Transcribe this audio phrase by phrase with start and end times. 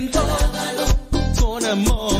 [0.00, 0.20] inventó
[1.40, 2.19] con amor.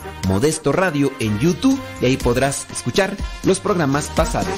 [0.27, 4.53] Modesto Radio en YouTube y ahí podrás escuchar los programas pasados.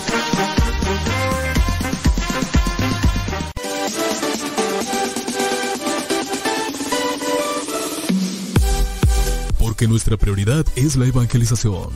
[9.59, 11.89] Porque nuestra prioridad es la evangelización.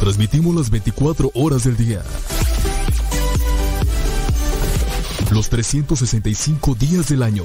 [0.00, 2.02] Transmitimos las 24 horas del día.
[5.32, 7.44] Los 365 días del año.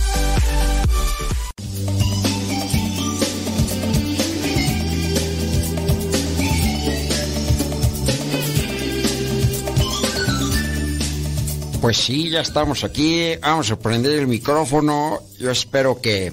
[11.81, 13.31] Pues sí, ya estamos aquí.
[13.41, 15.19] Vamos a prender el micrófono.
[15.39, 16.31] Yo espero que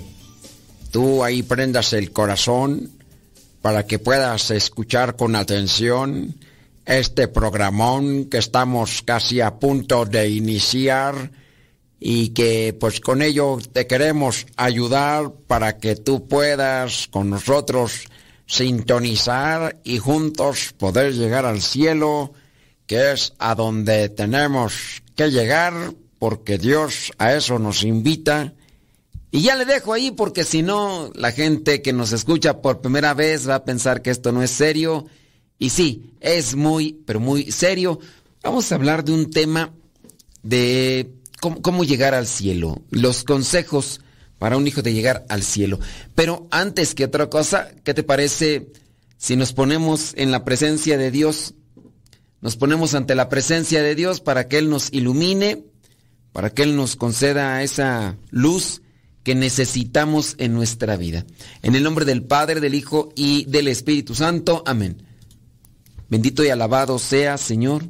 [0.91, 2.91] tú ahí prendas el corazón
[3.63, 6.35] para que puedas escuchar con atención
[6.85, 11.31] este programón que estamos casi a punto de iniciar
[11.99, 18.11] y que pues con ello te queremos ayudar para que tú puedas con nosotros
[18.45, 22.35] sintonizar y juntos poder llegar al cielo,
[22.87, 25.75] que es a donde tenemos que llegar,
[26.21, 28.55] porque Dios a eso nos invita.
[29.33, 33.15] Y ya le dejo ahí porque si no, la gente que nos escucha por primera
[33.15, 35.07] vez va a pensar que esto no es serio.
[35.59, 37.99] Y sí, es muy, pero muy serio.
[38.45, 39.75] Vamos a hablar de un tema
[40.45, 41.11] de
[41.41, 44.01] cómo, cómo llegar al cielo, los consejos
[44.39, 45.81] para un hijo de llegar al cielo.
[46.15, 48.69] Pero antes que otra cosa, ¿qué te parece
[49.17, 51.55] si nos ponemos en la presencia de Dios?
[52.41, 55.65] Nos ponemos ante la presencia de Dios para que Él nos ilumine,
[56.33, 58.83] para que Él nos conceda esa luz
[59.25, 61.27] que necesitamos en nuestra vida.
[61.63, 64.63] En el nombre del Padre, del Hijo y del Espíritu Santo.
[64.67, 65.03] Amén.
[66.09, 67.85] Bendito y alabado sea, Señor,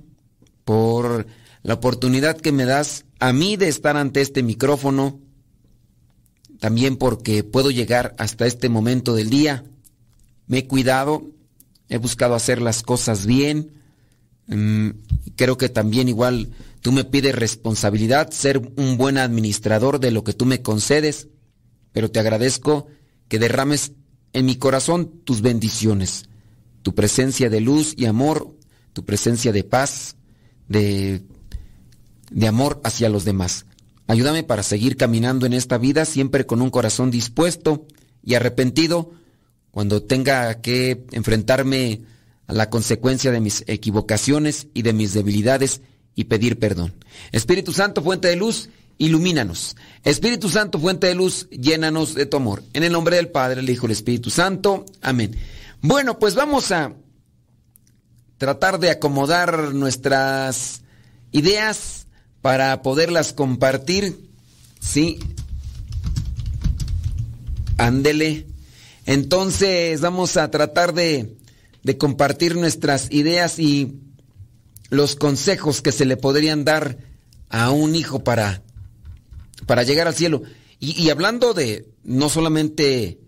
[0.64, 1.26] por
[1.62, 5.20] la oportunidad que me das a mí de estar ante este micrófono,
[6.58, 9.64] también porque puedo llegar hasta este momento del día.
[10.46, 11.22] Me he cuidado,
[11.88, 13.77] he buscado hacer las cosas bien.
[14.48, 14.90] Mm,
[15.36, 16.48] creo que también igual
[16.80, 21.28] tú me pides responsabilidad, ser un buen administrador de lo que tú me concedes,
[21.92, 22.86] pero te agradezco
[23.28, 23.92] que derrames
[24.32, 26.28] en mi corazón tus bendiciones,
[26.82, 28.56] tu presencia de luz y amor,
[28.92, 30.16] tu presencia de paz,
[30.68, 31.22] de,
[32.30, 33.66] de amor hacia los demás.
[34.06, 37.86] Ayúdame para seguir caminando en esta vida siempre con un corazón dispuesto
[38.22, 39.10] y arrepentido
[39.70, 42.00] cuando tenga que enfrentarme
[42.48, 45.82] a la consecuencia de mis equivocaciones y de mis debilidades
[46.16, 46.94] y pedir perdón.
[47.30, 49.76] Espíritu Santo, fuente de luz, ilumínanos.
[50.02, 52.64] Espíritu Santo, fuente de luz, llénanos de tu amor.
[52.72, 54.84] En el nombre del Padre, el Hijo y el Espíritu Santo.
[55.00, 55.36] Amén.
[55.80, 56.94] Bueno, pues vamos a
[58.36, 60.82] tratar de acomodar nuestras
[61.30, 62.08] ideas
[62.40, 64.28] para poderlas compartir
[64.80, 65.18] Sí.
[67.76, 68.46] Ándele.
[69.06, 71.36] Entonces vamos a tratar de,
[71.88, 73.94] de compartir nuestras ideas y
[74.90, 76.98] los consejos que se le podrían dar
[77.48, 78.62] a un hijo para,
[79.64, 80.42] para llegar al cielo.
[80.78, 83.20] Y, hablando de no solamente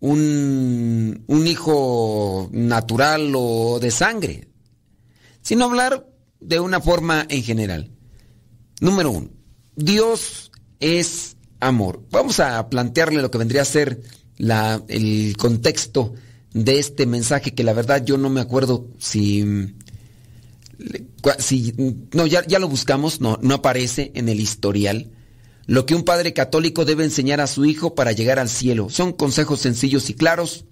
[0.00, 4.48] un, un hijo natural o de sangre,
[5.42, 6.08] sino hablar
[6.40, 7.90] de una forma en general.
[8.80, 9.28] Número uno,
[9.76, 10.50] Dios
[10.80, 12.02] es amor.
[12.10, 14.00] Vamos a plantearle lo que vendría a ser
[14.38, 16.14] la, el contexto
[16.64, 19.74] de este mensaje que la verdad yo no me acuerdo si...
[21.38, 21.74] si
[22.12, 25.10] no, ya, ya lo buscamos, no, no aparece en el historial.
[25.66, 28.88] Lo que un padre católico debe enseñar a su hijo para llegar al cielo.
[28.88, 30.64] Son consejos sencillos y claros.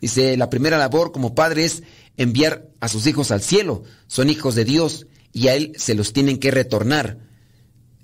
[0.00, 1.82] Dice, la primera labor como padre es
[2.16, 3.82] enviar a sus hijos al cielo.
[4.06, 7.18] Son hijos de Dios y a Él se los tienen que retornar.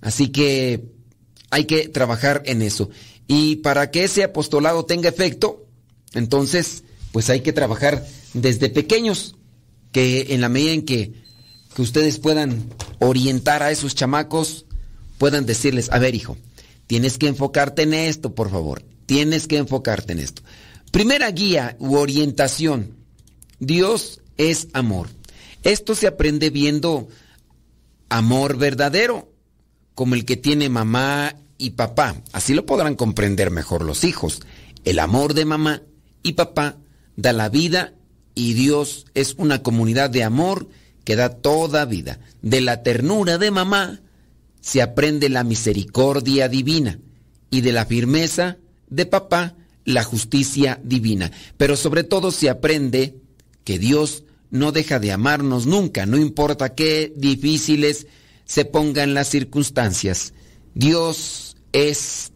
[0.00, 0.88] Así que
[1.50, 2.88] hay que trabajar en eso.
[3.28, 5.66] Y para que ese apostolado tenga efecto,
[6.16, 6.84] entonces,
[7.16, 9.36] pues hay que trabajar desde pequeños,
[9.90, 11.14] que en la medida en que,
[11.74, 12.68] que ustedes puedan
[12.98, 14.66] orientar a esos chamacos,
[15.16, 16.36] puedan decirles, a ver hijo,
[16.86, 20.42] tienes que enfocarte en esto, por favor, tienes que enfocarte en esto.
[20.90, 22.98] Primera guía u orientación,
[23.60, 25.08] Dios es amor.
[25.62, 27.08] Esto se aprende viendo
[28.10, 29.32] amor verdadero,
[29.94, 32.14] como el que tiene mamá y papá.
[32.32, 34.42] Así lo podrán comprender mejor los hijos.
[34.84, 35.82] El amor de mamá
[36.22, 36.76] y papá
[37.16, 37.94] da la vida
[38.34, 40.68] y Dios es una comunidad de amor
[41.04, 42.20] que da toda vida.
[42.42, 44.00] De la ternura de mamá
[44.60, 46.98] se aprende la misericordia divina
[47.50, 48.58] y de la firmeza
[48.88, 49.54] de papá
[49.84, 51.30] la justicia divina.
[51.56, 53.16] Pero sobre todo se aprende
[53.64, 58.06] que Dios no deja de amarnos nunca, no importa qué difíciles
[58.44, 60.34] se pongan las circunstancias.
[60.74, 62.32] Dios es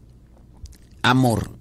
[1.03, 1.59] amor.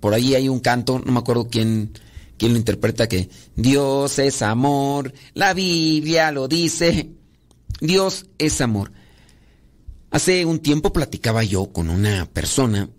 [0.00, 1.92] Por ahí hay un canto, no me acuerdo quién,
[2.42, 7.12] quién lo interpreta, que Dios es amor, la Biblia lo dice,
[7.80, 8.90] Dios es amor.
[10.10, 12.90] Hace un tiempo platicaba yo con una persona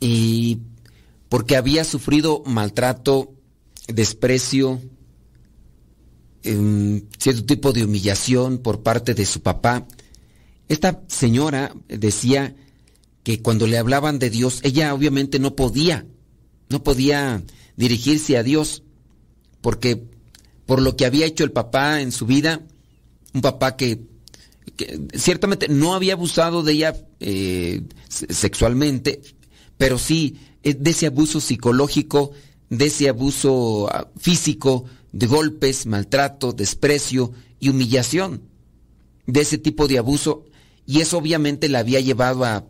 [0.00, 0.58] y
[1.30, 3.32] porque había sufrido maltrato,
[3.88, 4.82] desprecio,
[6.44, 9.88] um, cierto tipo de humillación por parte de su papá,
[10.68, 12.54] esta señora decía
[13.22, 16.04] que cuando le hablaban de Dios, ella obviamente no podía,
[16.68, 17.42] no podía
[17.76, 18.82] dirigirse a Dios,
[19.60, 20.04] porque
[20.66, 22.62] por lo que había hecho el papá en su vida,
[23.34, 24.00] un papá que
[25.14, 29.20] ciertamente no había abusado de ella eh, sexualmente,
[29.76, 32.32] pero sí eh, de ese abuso psicológico,
[32.68, 38.42] de ese abuso ah, físico, de golpes, maltrato, desprecio y humillación,
[39.26, 40.44] de ese tipo de abuso,
[40.86, 42.64] y eso obviamente la había llevado a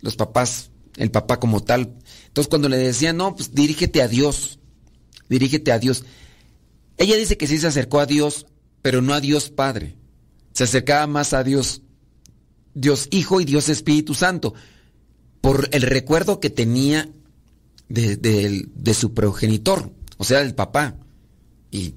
[0.00, 1.94] los papás, el papá como tal.
[2.26, 4.58] Entonces cuando le decían, no, pues dirígete a Dios,
[5.32, 6.04] dirígete a Dios.
[6.96, 8.46] Ella dice que sí se acercó a Dios,
[8.82, 9.96] pero no a Dios Padre
[10.52, 11.82] se acercaba más a Dios,
[12.74, 14.54] Dios Hijo y Dios Espíritu Santo,
[15.40, 17.08] por el recuerdo que tenía
[17.88, 20.96] de, su progenitor, o sea, del papá.
[21.70, 21.94] Y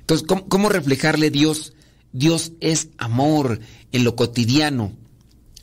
[0.00, 1.72] entonces, ¿cómo, reflejarle Dios?
[2.12, 3.60] Dios es amor
[3.92, 4.92] en lo cotidiano,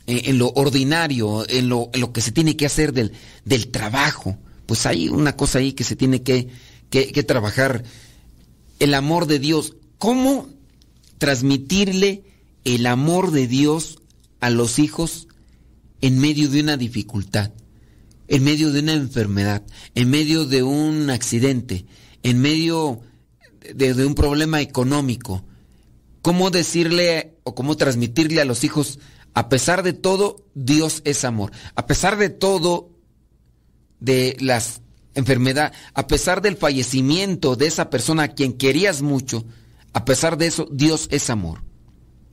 [0.06, 3.12] en, lo ordinario, en lo, lo, que se tiene que hacer del,
[3.44, 4.36] del, trabajo.
[4.66, 6.48] Pues hay una cosa ahí que se tiene que,
[6.92, 7.84] que, trabajar.
[8.78, 9.74] El amor de Dios.
[9.98, 10.48] ¿Cómo
[11.18, 12.22] transmitirle
[12.64, 13.98] el amor de Dios
[14.40, 15.28] a los hijos
[16.00, 17.52] en medio de una dificultad,
[18.28, 19.62] en medio de una enfermedad,
[19.94, 21.86] en medio de un accidente,
[22.22, 23.00] en medio
[23.74, 25.44] de, un problema económico.
[26.20, 28.98] ¿Cómo decirle o cómo transmitirle a los hijos,
[29.34, 31.52] a pesar de todo, Dios es amor?
[31.74, 32.90] A pesar de todo,
[34.00, 34.82] de las
[35.14, 39.44] enfermedades, a pesar del fallecimiento de esa persona a quien querías mucho,
[39.92, 41.62] a pesar de eso, Dios es amor.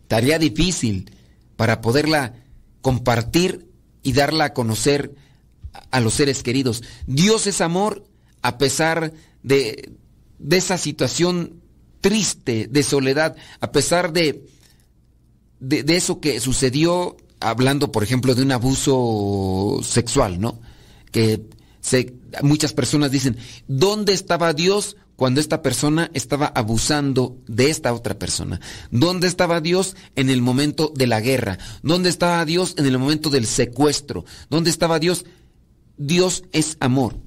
[0.07, 1.11] Tarea difícil
[1.55, 2.35] para poderla
[2.81, 3.67] compartir
[4.01, 5.13] y darla a conocer
[5.91, 6.83] a los seres queridos.
[7.05, 8.05] Dios es amor
[8.41, 9.91] a pesar de,
[10.39, 11.61] de esa situación
[12.01, 14.45] triste, de soledad, a pesar de,
[15.59, 20.61] de, de, eso que sucedió, hablando, por ejemplo, de un abuso sexual, ¿no?
[21.11, 21.45] Que
[21.81, 28.17] se, muchas personas dicen, ¿dónde estaba Dios cuando esta persona estaba abusando de esta otra
[28.17, 28.61] persona?
[28.91, 31.57] ¿Dónde estaba Dios en el momento de la guerra?
[31.83, 34.25] ¿Dónde estaba Dios en el momento del secuestro?
[34.49, 35.25] ¿Dónde estaba Dios?
[35.97, 37.19] Dios es amor.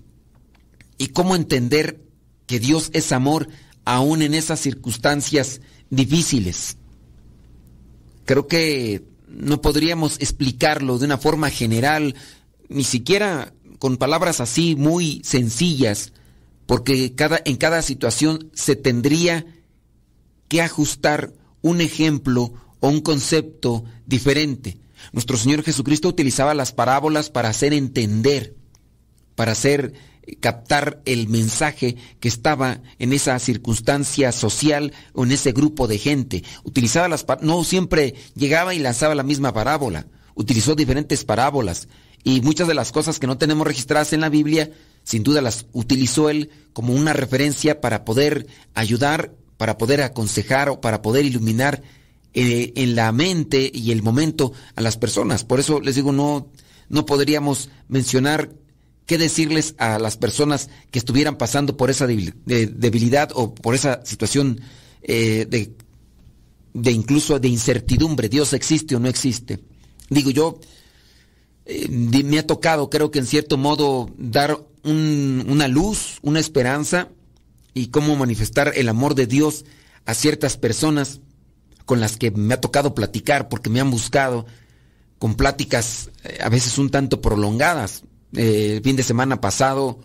[0.98, 2.00] ¿Y cómo entender
[2.46, 3.48] que Dios es amor
[3.84, 6.78] aún en esas circunstancias difíciles?
[8.24, 12.14] Creo que no podríamos explicarlo de una forma general,
[12.68, 13.52] ni siquiera
[13.82, 16.12] con palabras así muy sencillas,
[16.66, 19.44] porque cada, en cada situación se tendría
[20.46, 24.78] que ajustar un ejemplo o un concepto diferente.
[25.10, 28.54] Nuestro Señor Jesucristo utilizaba las parábolas para hacer entender,
[29.34, 29.94] para hacer
[30.38, 36.44] captar el mensaje que estaba en esa circunstancia social o en ese grupo de gente.
[36.62, 41.88] Utilizaba las no siempre llegaba y lanzaba la misma parábola, utilizó diferentes parábolas
[42.24, 44.70] y muchas de las cosas que no tenemos registradas en la Biblia,
[45.02, 50.80] sin duda las utilizó él como una referencia para poder ayudar, para poder aconsejar o
[50.80, 51.82] para poder iluminar
[52.34, 55.44] eh, en la mente y el momento a las personas.
[55.44, 56.48] Por eso les digo, no,
[56.88, 58.52] no podríamos mencionar
[59.06, 64.60] qué decirles a las personas que estuvieran pasando por esa debilidad o por esa situación
[65.02, 65.74] eh, de,
[66.72, 69.60] de, incluso de incertidumbre, Dios existe o no existe.
[70.08, 70.60] Digo yo,
[71.72, 77.08] eh, me ha tocado, creo que en cierto modo, dar una luz, una esperanza
[77.72, 79.64] y cómo manifestar el amor de Dios
[80.04, 81.20] a ciertas personas
[81.84, 84.44] con las que me ha tocado platicar porque me han buscado
[85.18, 88.02] con pláticas eh, a veces un tanto prolongadas.
[88.34, 90.00] Eh, el fin de semana pasado,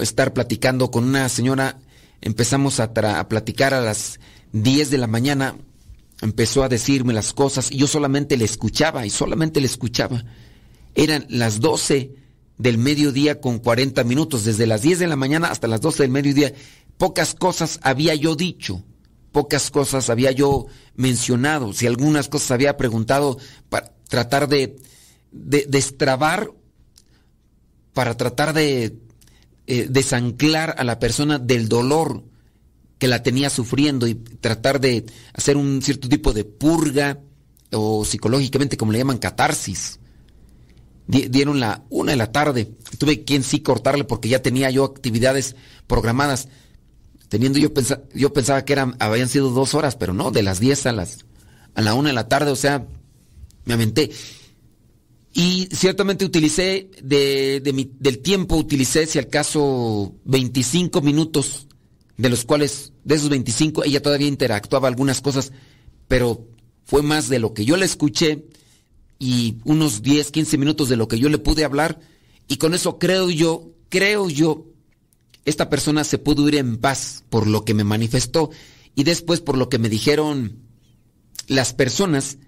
[0.00, 1.78] estar platicando con una señora,
[2.20, 4.18] empezamos a, a platicar a las
[4.52, 5.56] 10 de la mañana,
[6.22, 10.24] empezó a decirme las cosas y yo solamente le escuchaba y solamente le escuchaba.
[10.94, 12.14] Eran las 12
[12.60, 16.12] del mediodía con 40 minutos, desde las 10 de la mañana hasta las 12 del
[16.12, 16.52] mediodía.
[16.98, 18.84] Pocas cosas había yo dicho,
[19.32, 23.38] pocas cosas había yo mencionado, si algunas cosas había preguntado
[23.70, 24.76] para tratar de,
[25.30, 26.50] destrabar,
[27.94, 28.98] para tratar de
[29.66, 32.24] eh, desanclar a la persona del dolor
[32.98, 37.20] que la tenía sufriendo y tratar de hacer un cierto tipo de purga
[37.72, 39.99] o psicológicamente como le llaman catarsis
[41.10, 42.72] dieron la una de la tarde.
[42.98, 46.48] Tuve quien sí cortarle porque ya tenía yo actividades programadas.
[47.28, 47.70] Teniendo yo
[48.14, 51.24] yo pensaba que eran, habían sido dos horas, pero no, de las 10 a las
[51.74, 52.86] a la una de la tarde, o sea,
[53.64, 54.10] me aventé.
[55.32, 61.68] Y ciertamente utilicé de, del tiempo, utilicé si al caso 25 minutos,
[62.16, 65.52] de los cuales, de esos 25, ella todavía interactuaba algunas cosas,
[66.08, 66.48] pero
[66.84, 68.44] fue más de lo que yo le escuché
[69.20, 72.00] y unos 10, 15 minutos de lo que yo le pude hablar
[72.48, 74.66] y con eso creo yo, creo yo,
[75.44, 78.50] esta persona se pudo ir en paz por lo que me manifestó
[78.96, 80.58] y después por lo que me dijeron
[81.46, 82.38] las personas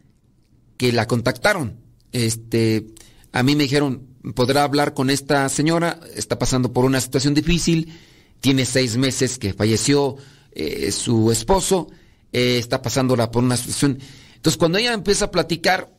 [0.78, 1.78] que la contactaron.
[2.10, 2.86] Este,
[3.32, 7.92] a mí me dijeron, podrá hablar con esta señora, está pasando por una situación difícil,
[8.40, 10.16] tiene seis meses que falleció
[10.52, 11.88] eh, su esposo,
[12.32, 13.98] eh, está pasándola por una situación.
[14.34, 15.92] Entonces cuando ella empieza a platicar,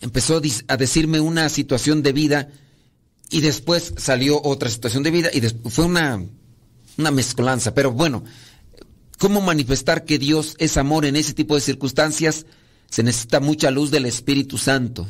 [0.00, 2.48] empezó a decirme una situación de vida
[3.30, 5.40] y después salió otra situación de vida y
[5.70, 6.24] fue una,
[6.98, 7.74] una mezcolanza.
[7.74, 8.24] Pero bueno,
[9.18, 12.46] ¿cómo manifestar que Dios es amor en ese tipo de circunstancias?
[12.90, 15.06] Se necesita mucha luz del Espíritu Santo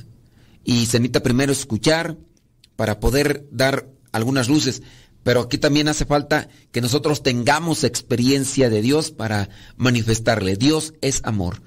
[0.65, 2.19] y se necesita primero escuchar
[2.77, 4.83] para poder dar algunas luces.
[5.23, 10.57] Pero aquí también hace falta que nosotros tengamos experiencia de Dios para manifestarle.
[10.57, 11.63] Dios es amor.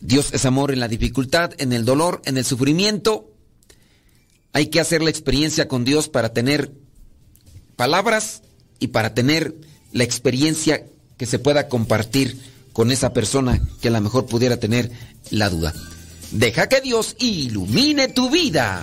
[0.00, 3.30] Dios es amor en la dificultad, en el dolor, en el sufrimiento.
[4.52, 6.72] Hay que hacer la experiencia con Dios para tener
[7.76, 8.42] palabras
[8.78, 9.54] y para tener
[9.92, 10.86] la experiencia
[11.16, 12.38] que se pueda compartir
[12.72, 14.90] con esa persona que a lo mejor pudiera tener
[15.30, 15.74] la duda.
[16.30, 18.82] Deja que Dios ilumine tu vida.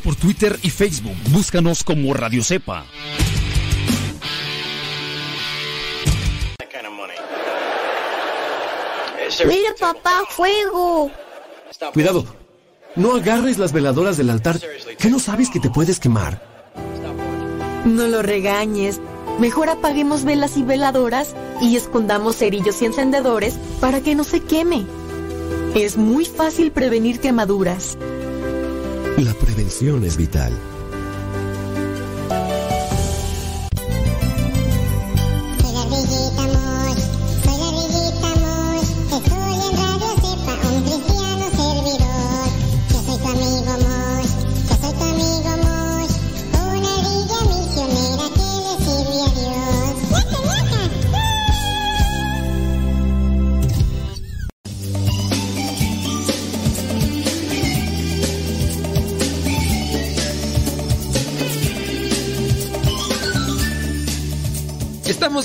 [0.00, 1.16] Síguenos por Twitter y Facebook.
[1.30, 2.84] Búscanos como Radio Cepa.
[9.46, 11.10] Mira, papá, fuego.
[11.92, 12.24] Cuidado.
[12.96, 14.58] No agarres las veladoras del altar.
[14.98, 16.42] ¿Qué no sabes que te puedes quemar?
[17.84, 19.00] No lo regañes.
[19.38, 24.84] Mejor apaguemos velas y veladoras y escondamos cerillos y encendedores para que no se queme.
[25.74, 27.96] Es muy fácil prevenir quemaduras.
[29.18, 30.52] La prevención es vital.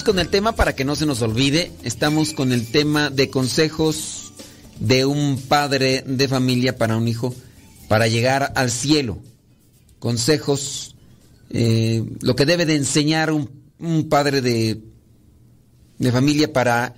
[0.06, 4.34] Con el tema, para que no se nos olvide, estamos con el tema de consejos
[4.80, 7.34] de un padre de familia para un hijo
[7.88, 9.18] para llegar al cielo.
[9.98, 10.96] Consejos,
[11.50, 13.50] eh, lo que debe de enseñar un,
[14.08, 14.80] padre de,
[15.98, 16.94] de familia para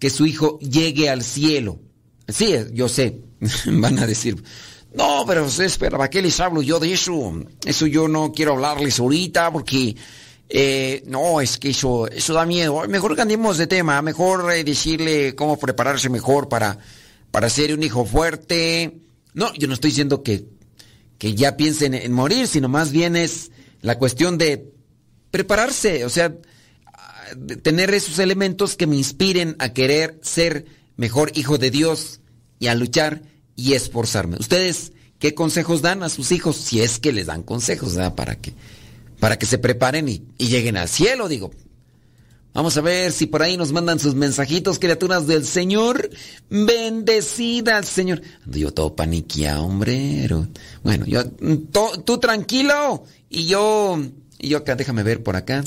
[0.00, 1.78] que su hijo llegue al cielo.
[2.26, 3.20] Sí, yo sé,
[3.66, 4.42] van a decir,
[4.92, 7.32] no, pero espera, ¿para qué les hablo yo de eso?
[7.64, 9.94] Eso yo no quiero hablarles ahorita porque
[10.48, 12.86] eh, no, es que eso, eso da miedo.
[12.88, 16.78] Mejor cambiemos de tema, mejor eh, decirle cómo prepararse mejor para,
[17.30, 18.98] para ser un hijo fuerte.
[19.32, 20.46] No, yo no estoy diciendo que,
[21.18, 24.72] que ya piensen en morir, sino más bien es la cuestión de
[25.30, 26.34] prepararse, o sea,
[27.62, 32.20] tener esos elementos que me inspiren a querer ser mejor hijo de Dios
[32.58, 33.22] y a luchar
[33.56, 34.36] y esforzarme.
[34.38, 36.56] ¿Ustedes qué consejos dan a sus hijos?
[36.56, 38.14] Si es que les dan consejos, ¿verdad?
[38.14, 38.54] Para que
[39.20, 41.50] para que se preparen y, y, lleguen al cielo, digo.
[42.54, 46.08] Vamos a ver si por ahí nos mandan sus mensajitos, criaturas del Señor.
[46.48, 48.22] Bendecida al Señor.
[48.44, 50.28] Ando yo todo paniqueado, hombre.
[50.84, 51.24] Bueno, yo,
[51.72, 53.04] to, tú tranquilo.
[53.28, 53.98] Y yo,
[54.38, 55.64] y yo acá, déjame ver por acá.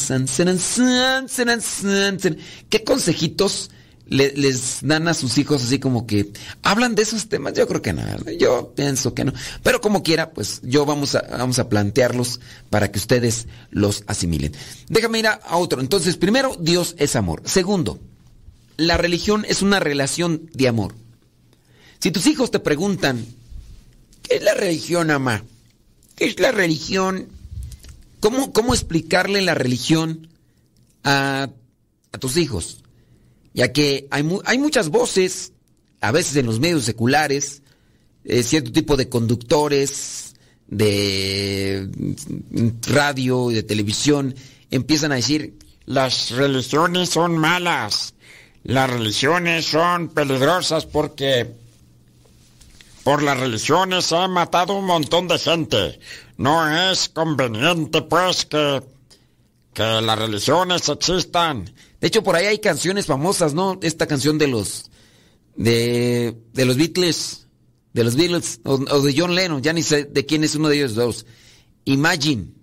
[2.69, 3.69] ¿Qué consejitos
[4.09, 6.31] le, les dan a sus hijos así como que
[6.63, 7.53] hablan de esos temas?
[7.53, 8.03] Yo creo que no.
[8.39, 9.33] Yo pienso que no.
[9.63, 12.39] Pero como quiera, pues yo vamos a, vamos a plantearlos
[12.69, 14.53] para que ustedes los asimilen.
[14.89, 15.81] Déjame ir a, a otro.
[15.81, 17.41] Entonces, primero, Dios es amor.
[17.45, 17.99] Segundo,
[18.77, 20.95] la religión es una relación de amor.
[21.99, 23.25] Si tus hijos te preguntan,
[24.23, 25.43] ¿qué es la religión, ama?
[26.15, 27.27] ¿Qué es la religión?
[28.19, 30.29] ¿Cómo, cómo explicarle la religión
[31.03, 31.49] a,
[32.11, 32.83] a tus hijos?
[33.57, 35.51] Ya que hay, hay, muchas voces,
[35.99, 37.63] a veces en los medios seculares,
[38.23, 40.35] eh, cierto tipo de conductores
[40.67, 41.89] de
[42.87, 44.35] radio y de televisión
[44.69, 48.13] empiezan a decir, las religiones son malas,
[48.63, 51.51] las religiones son peligrosas porque
[53.03, 55.99] por las religiones se ha matado un montón de gente.
[56.37, 58.83] No es conveniente pues que,
[59.73, 61.73] que las religiones existan.
[61.99, 63.79] De hecho, por ahí hay canciones famosas, ¿no?
[63.81, 64.91] Esta canción de los
[65.55, 67.47] de, de los Beatles,
[67.93, 70.77] de los Beatles o, de John Lennon, ya ni sé de quién es uno de
[70.77, 71.25] ellos dos.
[71.86, 72.53] Imagine.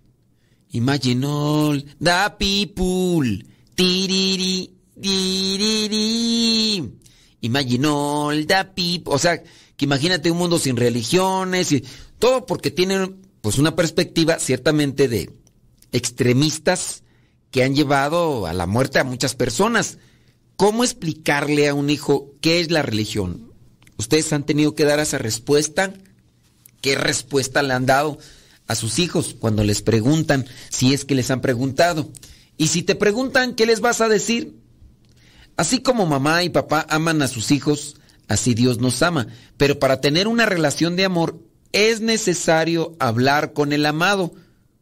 [0.71, 3.45] Imagine all the people.
[3.75, 5.99] Tiriri, tiriri.
[7.41, 9.13] Imagine all the people.
[9.15, 9.43] O sea,
[9.77, 11.85] que imagínate un mundo sin religiones y
[12.19, 15.31] todo porque tienen pues una perspectiva ciertamente de
[15.93, 17.04] extremistas
[17.55, 19.99] que han llevado a la muerte a muchas personas.
[20.57, 23.53] ¿Cómo explicarle a un hijo qué es la religión?
[23.97, 25.95] ¿Ustedes han tenido que dar esa respuesta?
[26.81, 28.19] ¿Qué respuesta le han dado
[28.67, 32.11] a sus hijos cuando les preguntan, si es que les han preguntado?
[32.57, 34.59] Y si te preguntan, ¿qué les vas a decir?
[35.57, 39.29] Así como mamá y papá aman a sus hijos, así Dios nos ama.
[39.59, 41.39] Pero para tener una relación de amor
[41.71, 44.35] es necesario hablar con el amado,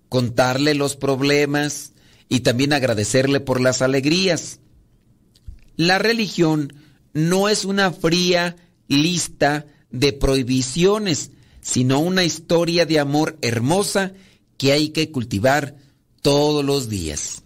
[0.09, 1.93] contarle los problemas,
[2.33, 4.59] y también agradecerle por las alegrías.
[5.77, 6.73] La religión
[7.12, 8.57] no es una fría
[8.88, 14.12] lista de prohibiciones, sino una historia de amor hermosa
[14.57, 15.77] que hay que cultivar
[16.23, 17.42] todos los días.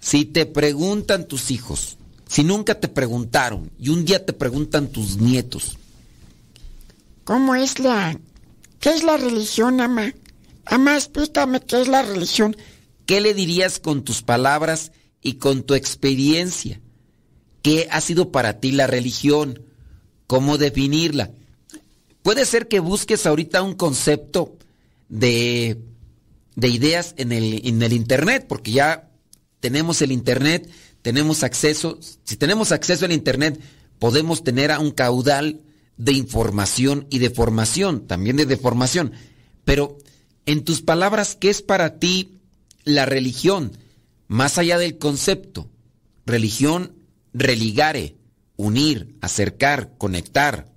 [0.00, 5.18] Si te preguntan tus hijos, si nunca te preguntaron y un día te preguntan tus
[5.18, 5.78] nietos,
[7.22, 8.18] ¿cómo es la...
[8.80, 10.12] ¿Qué es la religión, ama?
[10.64, 12.56] Ama, explícame qué es la religión.
[13.06, 14.92] ¿Qué le dirías con tus palabras
[15.22, 16.80] y con tu experiencia?
[17.62, 19.62] ¿Qué ha sido para ti la religión?
[20.26, 21.30] ¿Cómo definirla?
[22.22, 24.56] Puede ser que busques ahorita un concepto
[25.08, 25.78] de,
[26.56, 29.08] de ideas en el, en el Internet, porque ya
[29.60, 30.68] tenemos el Internet,
[31.02, 33.60] tenemos acceso, si tenemos acceso al Internet,
[34.00, 35.60] podemos tener a un caudal
[35.96, 39.12] de información y de formación, también de deformación.
[39.64, 39.96] Pero
[40.44, 42.35] en tus palabras, ¿qué es para ti
[42.86, 43.76] la religión.
[44.28, 45.68] más allá del concepto.
[46.24, 46.96] Religión,
[47.32, 48.16] religare,
[48.56, 50.72] unir, acercar, conectar.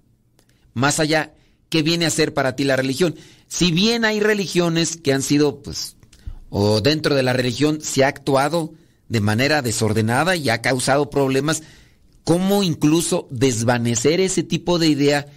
[0.74, 1.34] Más allá,
[1.69, 3.15] ¿qué viene a ser para ti la religión?
[3.48, 5.95] Si bien hay religiones que han sido, pues,
[6.50, 8.74] o dentro de la religión se ha actuado
[9.08, 11.63] de manera desordenada y ha causado problemas,
[12.24, 15.28] ¿cómo incluso desvanecer ese tipo de idea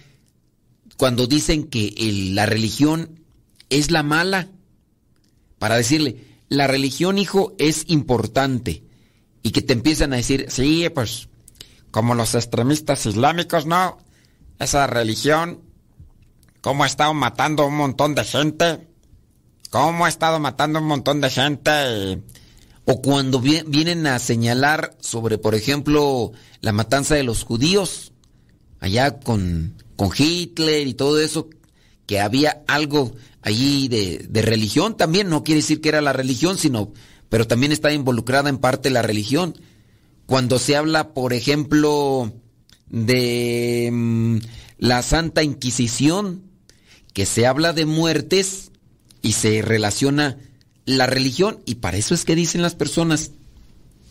[0.97, 1.95] cuando dicen que
[2.33, 3.19] la religión
[3.69, 4.49] es la mala?
[5.57, 8.83] Para decirle, la religión, hijo, es importante.
[9.41, 11.27] Y que te empiezan a decir, Sí, pues,
[11.91, 13.97] como los extremistas islámicos, ¿no?
[14.59, 15.61] Esa religión,
[16.61, 18.87] ¿cómo ha estado matando un montón de gente?
[19.69, 22.21] ¿Cómo ha estado matando un montón de gente?
[22.85, 28.11] O cuando vi- vienen a señalar sobre, por ejemplo, la matanza de los judíos,
[28.79, 31.49] allá con, con Hitler y todo eso,
[32.05, 36.57] que había algo allí de, de religión también, no quiere decir que era la religión,
[36.57, 36.93] sino,
[37.29, 39.55] pero también está involucrada en parte la religión.
[40.25, 42.33] Cuando se habla, por ejemplo,
[42.89, 44.37] de mm,
[44.77, 46.43] la Santa Inquisición,
[47.13, 48.71] que se habla de muertes
[49.21, 50.37] y se relaciona
[50.85, 53.31] la religión, y para eso es que dicen las personas,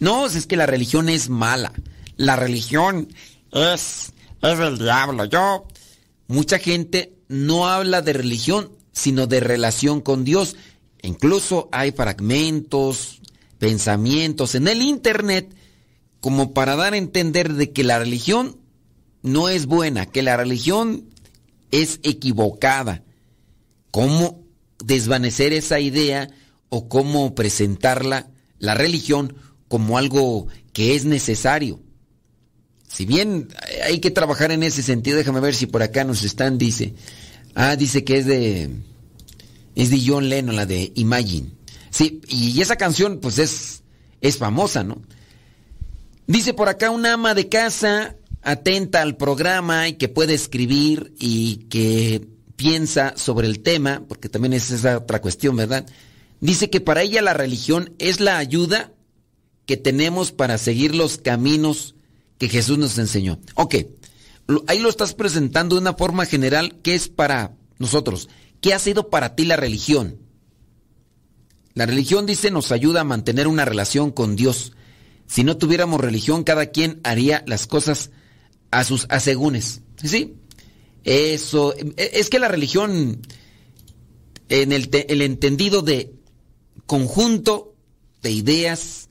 [0.01, 1.73] no, es que la religión es mala,
[2.17, 3.09] la religión
[3.53, 5.27] es, es del diablo.
[5.27, 5.67] Yo,
[6.27, 10.57] mucha gente no habla de religión, sino de relación con Dios.
[11.03, 13.21] Incluso hay fragmentos,
[13.59, 15.55] pensamientos en el internet
[16.21, 18.57] como para dar a entender de que la religión
[19.23, 21.09] no es buena, que la religión
[21.73, 23.03] es equivocada.
[23.91, 24.41] ¿Cómo
[24.85, 26.31] desvanecer esa idea
[26.69, 29.35] o cómo presentarla, la religión,
[29.69, 31.81] como algo que es necesario?
[32.87, 33.49] Si bien
[33.85, 36.95] hay que trabajar en ese sentido, déjame ver si por acá nos están, dice.
[37.55, 38.71] Ah, dice que es de.
[39.75, 41.51] Es de John Lennon, la de Imagine.
[41.91, 43.83] Sí, y esa canción, pues es,
[44.21, 45.03] es famosa, ¿no?
[46.27, 51.67] Dice por acá una ama de casa atenta al programa y que puede escribir y
[51.69, 55.87] que piensa sobre el tema, porque también es esa otra cuestión, ¿verdad?
[56.41, 58.93] Dice que para ella la religión es la ayuda
[59.67, 61.95] que tenemos para seguir los caminos
[62.39, 63.39] que Jesús nos enseñó.
[63.55, 63.77] Ok,
[64.67, 68.29] ahí lo estás presentando de una forma general que es para nosotros.
[68.61, 70.19] ¿Qué ha sido para ti la religión?
[71.75, 74.73] La religión, dice, nos ayuda a mantener una relación con Dios.
[75.27, 78.11] Si no tuviéramos religión, cada quien haría las cosas
[78.71, 79.81] a sus asegúnes.
[80.03, 80.35] ¿Sí?
[81.05, 83.21] Eso, e- es que la religión,
[84.49, 86.13] en el, el entendido de
[86.87, 87.75] conjunto
[88.23, 89.09] de ideas,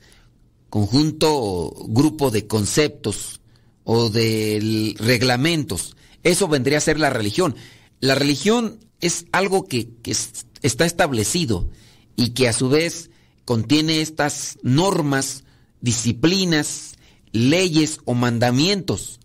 [0.70, 3.41] conjunto, grupo de conceptos
[3.84, 5.96] o de reglamentos.
[6.22, 7.56] Eso vendría a ser la religión.
[8.00, 11.68] La religión es algo que, que es- está establecido
[12.16, 13.10] y que a su vez
[13.44, 15.44] contiene estas normas,
[15.80, 16.94] disciplinas,
[17.32, 19.18] leyes o mandamientos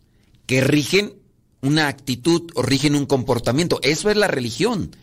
[0.46, 1.14] que rigen
[1.62, 3.80] una actitud o rigen un comportamiento.
[3.84, 4.96] Eso es la religión.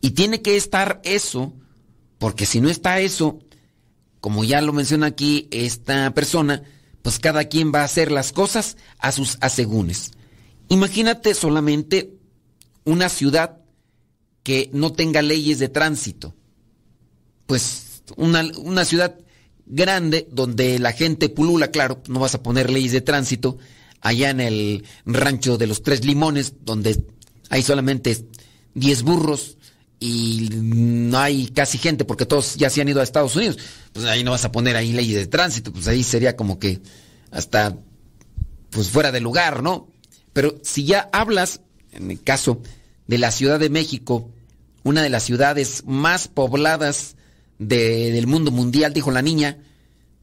[0.00, 1.52] Y tiene que estar eso,
[2.18, 3.38] porque si no está eso,
[4.20, 6.62] como ya lo menciona aquí esta persona,
[7.02, 10.12] pues cada quien va a hacer las cosas a sus asegúnes.
[10.68, 12.14] Imagínate solamente
[12.84, 13.58] una ciudad
[14.42, 16.34] que no tenga leyes de tránsito.
[17.46, 19.18] Pues una, una ciudad
[19.66, 23.58] grande donde la gente pulula, claro, no vas a poner leyes de tránsito.
[24.00, 27.04] Allá en el rancho de los Tres Limones, donde
[27.50, 28.26] hay solamente
[28.74, 29.57] 10 burros
[30.00, 33.58] y no hay casi gente porque todos ya se han ido a Estados Unidos,
[33.92, 36.80] pues ahí no vas a poner ahí leyes de tránsito, pues ahí sería como que
[37.30, 37.76] hasta
[38.70, 39.88] pues fuera de lugar, ¿no?
[40.32, 42.60] Pero si ya hablas, en el caso
[43.06, 44.30] de la Ciudad de México,
[44.84, 47.16] una de las ciudades más pobladas
[47.58, 49.58] de- del mundo mundial, dijo la niña,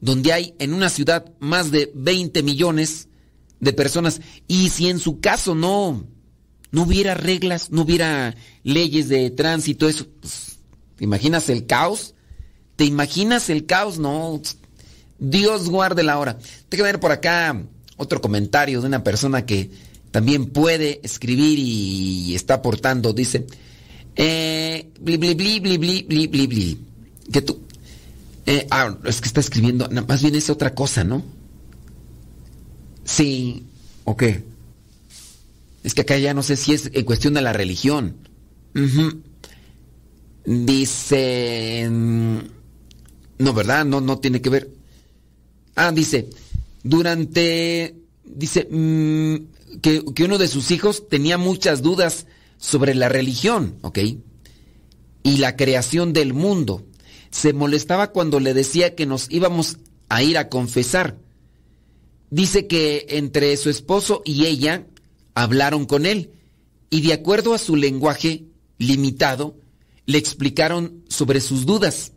[0.00, 3.08] donde hay en una ciudad más de 20 millones
[3.60, 6.04] de personas, y si en su caso no,
[6.76, 10.06] no hubiera reglas, no hubiera leyes de tránsito, eso.
[10.20, 10.58] Pues,
[10.96, 12.14] ¿Te imaginas el caos?
[12.76, 13.98] ¿Te imaginas el caos?
[13.98, 14.42] No.
[15.18, 16.36] Dios guarde la hora.
[16.68, 17.58] Tengo que ver por acá
[17.96, 19.70] otro comentario de una persona que
[20.10, 23.14] también puede escribir y está aportando.
[23.14, 23.46] Dice,
[24.14, 26.78] eh, bli, bli, bli, bli, bli, bli,
[27.32, 27.58] Que tú.
[28.44, 29.88] Eh, ah, es que está escribiendo.
[30.06, 31.24] Más bien es otra cosa, ¿no?
[33.06, 33.64] Sí.
[34.04, 34.55] ¿O qué?
[35.86, 38.16] Es que acá ya no sé si es en cuestión de la religión.
[40.44, 41.88] Dice...
[41.88, 42.38] mm,
[43.38, 43.84] No, ¿verdad?
[43.84, 44.68] No, no tiene que ver.
[45.76, 46.28] Ah, dice,
[46.82, 47.94] durante...
[48.24, 52.26] Dice mm, que, que uno de sus hijos tenía muchas dudas
[52.58, 53.98] sobre la religión, ¿ok?
[55.22, 56.84] Y la creación del mundo.
[57.30, 59.76] se molestaba cuando le decía que nos íbamos
[60.08, 61.16] a ir a confesar.
[62.30, 64.84] Dice que entre su esposo y ella
[65.36, 66.32] hablaron con él
[66.90, 68.46] y de acuerdo a su lenguaje
[68.78, 69.56] limitado,
[70.06, 72.12] le explicaron sobre sus dudas.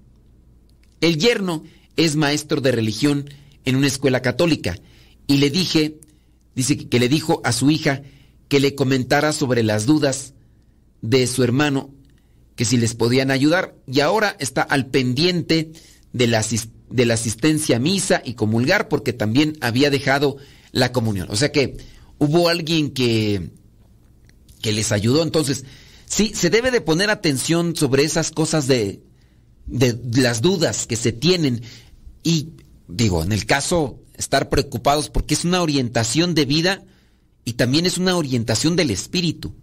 [1.02, 1.64] El yerno
[1.98, 3.30] es maestro de religión
[3.66, 4.80] en una escuela católica
[5.28, 6.00] y le dije,
[6.56, 8.04] dice que le dijo a su hija
[8.48, 10.34] que le comentara sobre las dudas
[11.02, 11.94] de su hermano,
[12.56, 15.74] que si les podían ayudar y ahora está al pendiente
[16.14, 16.46] de la,
[16.90, 20.38] de la asistencia a misa y comulgar porque también había dejado
[20.72, 21.28] la comunión.
[21.30, 21.78] O sea que
[22.20, 23.50] hubo alguien que,
[24.62, 25.24] que les ayudó.
[25.24, 25.66] Entonces,
[26.06, 29.02] sí, se debe de poner atención sobre esas cosas de,
[29.66, 31.64] de las dudas que se tienen.
[32.24, 32.50] Y
[32.88, 36.84] digo, en el caso, estar preocupados porque es una orientación de vida
[37.46, 39.56] y también es una orientación del espíritu.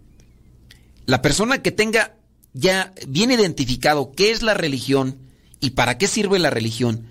[1.05, 2.17] La persona que tenga
[2.53, 5.19] ya bien identificado qué es la religión
[5.59, 7.07] y para qué sirve la religión,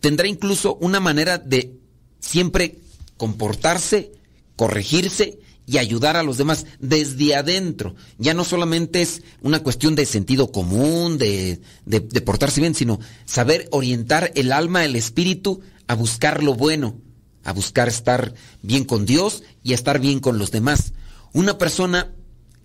[0.00, 1.78] tendrá incluso una manera de
[2.20, 2.78] siempre
[3.16, 4.12] comportarse,
[4.60, 7.94] corregirse y ayudar a los demás desde adentro.
[8.18, 13.68] Ya no solamente es una cuestión de sentido común, de, de, portarse bien, sino saber
[13.70, 16.98] orientar el alma, el espíritu a buscar lo bueno,
[17.42, 20.92] a buscar estar bien con Dios y a estar bien con los demás.
[21.32, 22.12] Una persona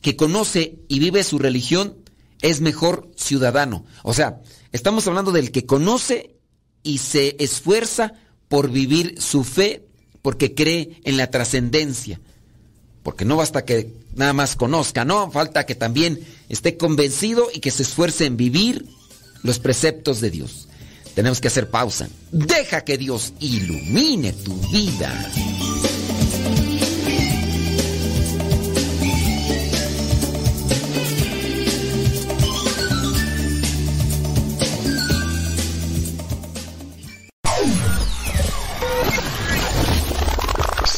[0.01, 1.95] que conoce y vive su religión
[2.41, 3.85] es mejor ciudadano.
[4.03, 4.41] O sea,
[4.73, 6.35] estamos hablando del que conoce
[6.83, 8.15] y se esfuerza
[8.49, 9.84] por vivir su fe
[10.25, 12.19] porque cree en la trascendencia.
[13.03, 17.69] Porque no basta que nada más conozca, no, falta que también esté convencido y que
[17.69, 18.87] se esfuerce en vivir
[19.43, 20.67] los preceptos de Dios.
[21.13, 22.09] Tenemos que hacer pausa.
[22.31, 25.13] Deja que Dios ilumine tu vida.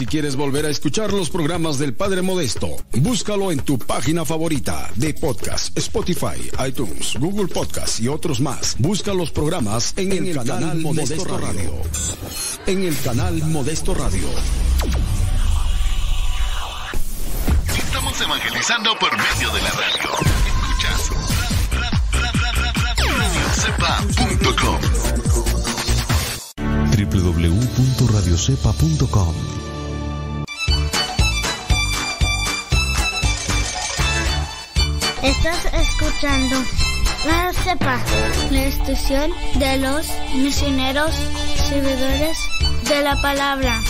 [0.08, 5.14] Quieres volver a escuchar los programas del Padre Modesto, búscalo en tu página favorita de
[5.14, 8.76] podcast, Spotify, iTunes, Google Podcast y otros más.
[8.80, 11.74] Busca los programas en, el, canal, Modesto, Radio.
[12.66, 14.28] En el canal Modesto Radio.
[17.78, 20.10] Estamos evangelizando por medio de la radio.
[20.72, 21.12] Escuchas
[26.98, 29.77] www.radiocepa.com
[35.24, 36.56] Estás escuchando
[37.26, 38.00] La Cepa,
[38.52, 41.12] la estación de los misioneros
[41.70, 42.38] servidores
[42.88, 43.82] de la palabra.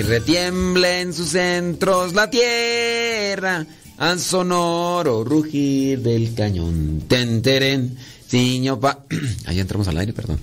[0.00, 3.66] Y retiembla en sus centros la tierra
[3.98, 7.02] al sonoro rugir del cañón.
[7.06, 9.04] Tenteren, ciño pa...
[9.44, 10.40] Ahí entramos al aire, perdón.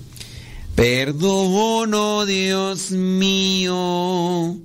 [0.76, 4.58] Perdono, Dios mío.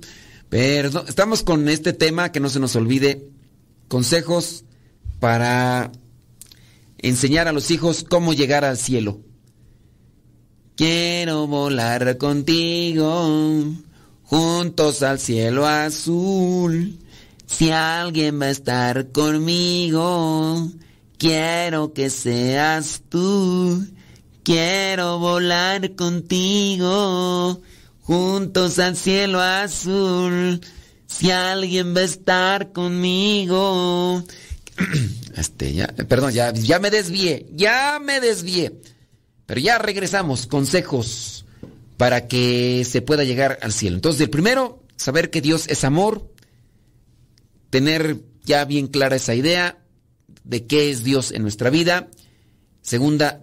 [0.48, 1.06] Perdón.
[1.08, 3.26] Estamos con este tema que no se nos olvide.
[3.88, 4.62] Consejos
[5.18, 5.90] para
[6.98, 9.18] enseñar a los hijos cómo llegar al cielo.
[10.76, 13.74] Quiero volar contigo
[14.34, 16.98] juntos al cielo azul.
[17.46, 20.72] Si alguien va a estar conmigo,
[21.18, 23.86] quiero que seas tú.
[24.42, 27.62] Quiero volar contigo,
[28.02, 30.60] juntos al cielo azul.
[31.06, 34.24] Si alguien va a estar conmigo.
[35.36, 38.72] Este, ya, perdón, ya, ya me desvié, ya me desvié.
[39.46, 41.43] Pero ya regresamos, consejos
[41.96, 43.96] para que se pueda llegar al cielo.
[43.96, 46.30] Entonces, el primero, saber que Dios es amor,
[47.70, 49.78] tener ya bien clara esa idea
[50.44, 52.08] de qué es Dios en nuestra vida.
[52.82, 53.40] Segunda,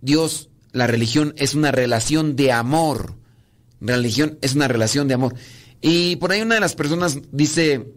[0.00, 3.16] Dios, la religión es una relación de amor.
[3.80, 5.34] Religión es una relación de amor.
[5.80, 7.92] Y por ahí una de las personas dice,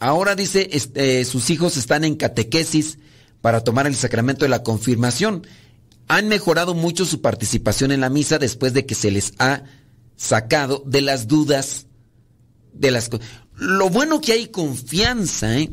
[0.00, 2.98] ahora dice, este, sus hijos están en catequesis
[3.40, 5.46] para tomar el sacramento de la confirmación
[6.08, 9.62] han mejorado mucho su participación en la misa después de que se les ha
[10.16, 11.86] sacado de las dudas
[12.72, 13.10] de las
[13.54, 15.70] lo bueno que hay confianza, ¿eh?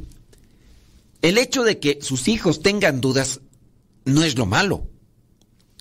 [1.22, 3.42] El hecho de que sus hijos tengan dudas
[4.06, 4.90] no es lo malo.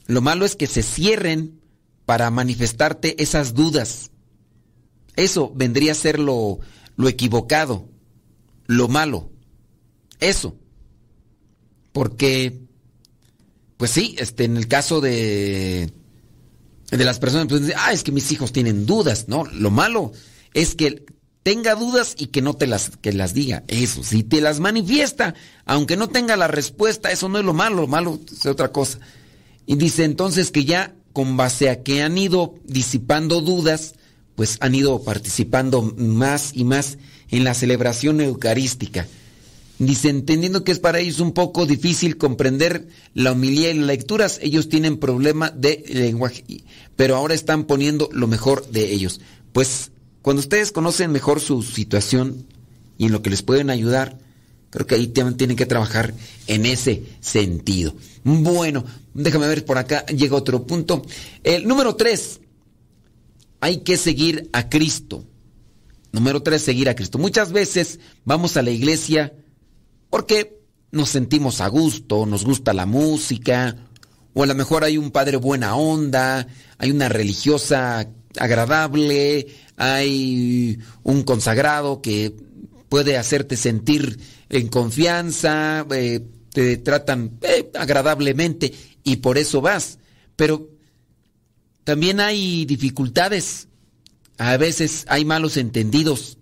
[0.06, 1.60] Lo malo es que se cierren
[2.06, 4.10] para manifestarte esas dudas.
[5.16, 6.60] Eso vendría a ser lo,
[6.96, 7.88] lo equivocado,
[8.66, 9.30] lo malo.
[10.20, 10.56] Eso.
[11.92, 12.60] Porque
[13.84, 15.92] pues sí, este, en el caso de,
[16.90, 19.44] de las personas, pues ah, es que mis hijos tienen dudas, ¿no?
[19.44, 20.10] Lo malo
[20.54, 21.04] es que
[21.42, 23.62] tenga dudas y que no te las, que las diga.
[23.68, 25.34] Eso, si te las manifiesta,
[25.66, 29.00] aunque no tenga la respuesta, eso no es lo malo, lo malo es otra cosa.
[29.66, 33.96] Y dice entonces que ya con base a que han ido disipando dudas,
[34.34, 36.96] pues han ido participando más y más
[37.28, 39.06] en la celebración eucarística.
[39.78, 44.38] Dice, entendiendo que es para ellos un poco difícil comprender la homilía y las lecturas,
[44.40, 46.44] ellos tienen problema de lenguaje,
[46.94, 49.20] pero ahora están poniendo lo mejor de ellos.
[49.52, 49.90] Pues
[50.22, 52.46] cuando ustedes conocen mejor su situación
[52.98, 54.16] y en lo que les pueden ayudar,
[54.70, 56.14] creo que ahí tienen que trabajar
[56.46, 57.96] en ese sentido.
[58.22, 61.04] Bueno, déjame ver por acá, llega otro punto.
[61.42, 62.40] El número tres,
[63.58, 65.24] hay que seguir a Cristo.
[66.12, 67.18] Número tres, seguir a Cristo.
[67.18, 69.32] Muchas veces vamos a la iglesia
[70.14, 70.60] porque
[70.92, 73.74] nos sentimos a gusto, nos gusta la música,
[74.32, 76.46] o a lo mejor hay un padre buena onda,
[76.78, 82.32] hay una religiosa agradable, hay un consagrado que
[82.88, 86.20] puede hacerte sentir en confianza, eh,
[86.52, 88.72] te tratan eh, agradablemente
[89.02, 89.98] y por eso vas.
[90.36, 90.70] Pero
[91.82, 93.66] también hay dificultades,
[94.38, 96.38] a veces hay malos entendidos,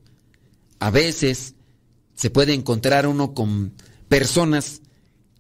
[0.79, 1.55] a veces
[2.23, 3.73] se puede encontrar uno con
[4.09, 4.81] personas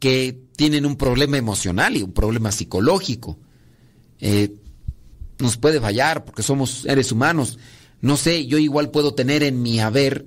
[0.00, 3.38] que tienen un problema emocional y un problema psicológico.
[4.18, 4.52] Eh,
[5.38, 7.56] nos puede fallar porque somos seres humanos.
[8.00, 10.26] No sé, yo igual puedo tener en mi haber,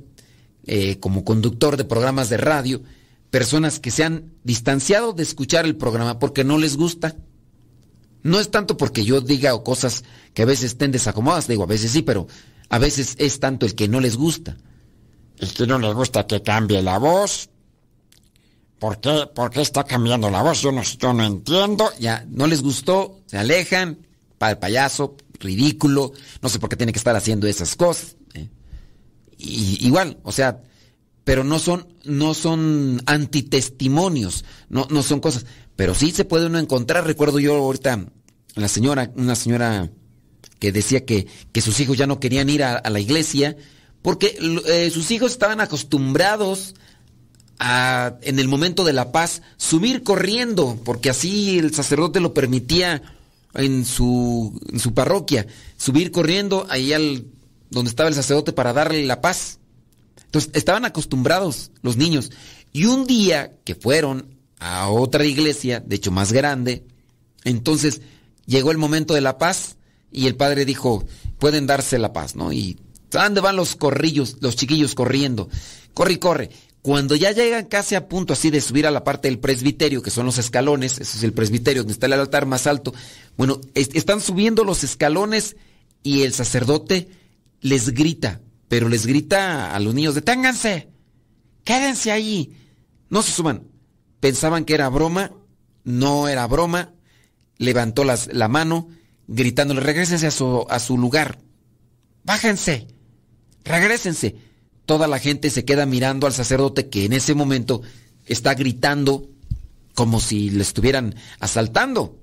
[0.66, 2.84] eh, como conductor de programas de radio,
[3.32, 7.18] personas que se han distanciado de escuchar el programa porque no les gusta.
[8.24, 11.92] No es tanto porque yo diga cosas que a veces estén desacomodadas, digo, a veces
[11.92, 12.28] sí, pero
[12.70, 14.56] a veces es tanto el que no les gusta.
[15.40, 17.50] Es que no les gusta que cambie la voz.
[18.80, 20.62] ¿Por qué, ¿Por qué está cambiando la voz?
[20.62, 21.90] Yo no, yo no entiendo.
[22.00, 24.06] Ya, no les gustó, se alejan,
[24.38, 28.16] para el payaso, ridículo, no sé por qué tiene que estar haciendo esas cosas.
[28.34, 28.50] ¿eh?
[29.38, 30.62] Y, igual, o sea,
[31.24, 35.46] pero no son, no son antitestimonios, no, no son cosas.
[35.76, 38.06] Pero sí se puede uno encontrar, recuerdo yo ahorita,
[38.56, 39.90] la señora, una señora
[40.60, 43.58] que decía que, que sus hijos ya no querían ir a la iglesia
[44.06, 44.38] porque
[44.68, 46.76] eh, sus hijos estaban acostumbrados
[47.58, 53.02] a, en el momento de la paz, subir corriendo, porque así el sacerdote lo permitía
[53.56, 55.48] en su, en su parroquia,
[55.78, 57.26] subir corriendo ahí al,
[57.72, 59.58] donde estaba el sacerdote para darle la paz.
[60.26, 62.32] Entonces, estaban acostumbrados los niños.
[62.74, 66.86] Y un día que fueron a otra iglesia, de hecho más grande,
[67.44, 68.02] entonces
[68.46, 69.78] llegó el momento de la paz
[70.12, 71.04] y el padre dijo,
[71.40, 72.54] pueden darse la paz, ¿no?
[72.54, 72.78] Y
[73.12, 75.50] dónde van los corrillos, los chiquillos corriendo?
[75.94, 76.50] Corre y corre.
[76.82, 80.12] Cuando ya llegan casi a punto así de subir a la parte del presbiterio, que
[80.12, 82.94] son los escalones, ese es el presbiterio donde está el altar más alto,
[83.38, 85.56] bueno, están subiendo los escalones
[86.04, 87.10] y el sacerdote
[87.62, 90.90] les grita, pero les grita a los niños, deténganse,
[91.64, 92.56] quédense ahí,
[93.10, 93.64] no se suban.
[94.20, 95.32] Pensaban que era broma,
[95.84, 96.94] no era broma,
[97.58, 98.90] levantó la mano,
[99.28, 101.40] gritándole, regresense a su, a su lugar,
[102.24, 102.95] bájense
[103.66, 104.36] regrésense.
[104.86, 107.82] Toda la gente se queda mirando al sacerdote que en ese momento
[108.26, 109.28] está gritando
[109.96, 112.20] como si le estuvieran asaltando.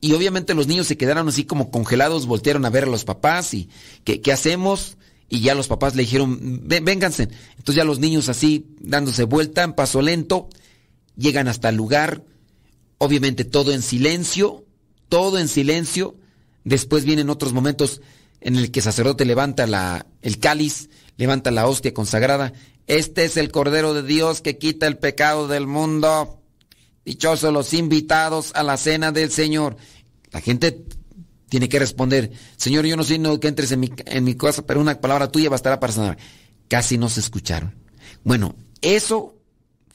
[0.00, 3.52] Y obviamente los niños se quedaron así como congelados, voltearon a ver a los papás
[3.52, 3.68] y
[4.04, 4.96] ¿qué, hacemos?
[5.28, 7.28] Y ya los papás le dijeron, vénganse.
[7.58, 10.48] Entonces ya los niños así dándose vuelta en paso lento,
[11.16, 12.24] llegan hasta el lugar,
[12.98, 14.64] obviamente todo en silencio,
[15.08, 16.16] todo en silencio.
[16.64, 18.00] Después vienen otros momentos
[18.40, 22.52] en el que sacerdote levanta la, el cáliz, levanta la hostia consagrada.
[22.86, 26.40] Este es el Cordero de Dios que quita el pecado del mundo.
[27.04, 29.76] Dichosos los invitados a la cena del Señor.
[30.32, 30.84] La gente
[31.48, 34.64] tiene que responder, Señor, yo no sé no que entres en mi, en mi casa,
[34.64, 36.18] pero una palabra tuya bastará para sanar.
[36.68, 37.74] Casi no se escucharon.
[38.22, 39.39] Bueno, eso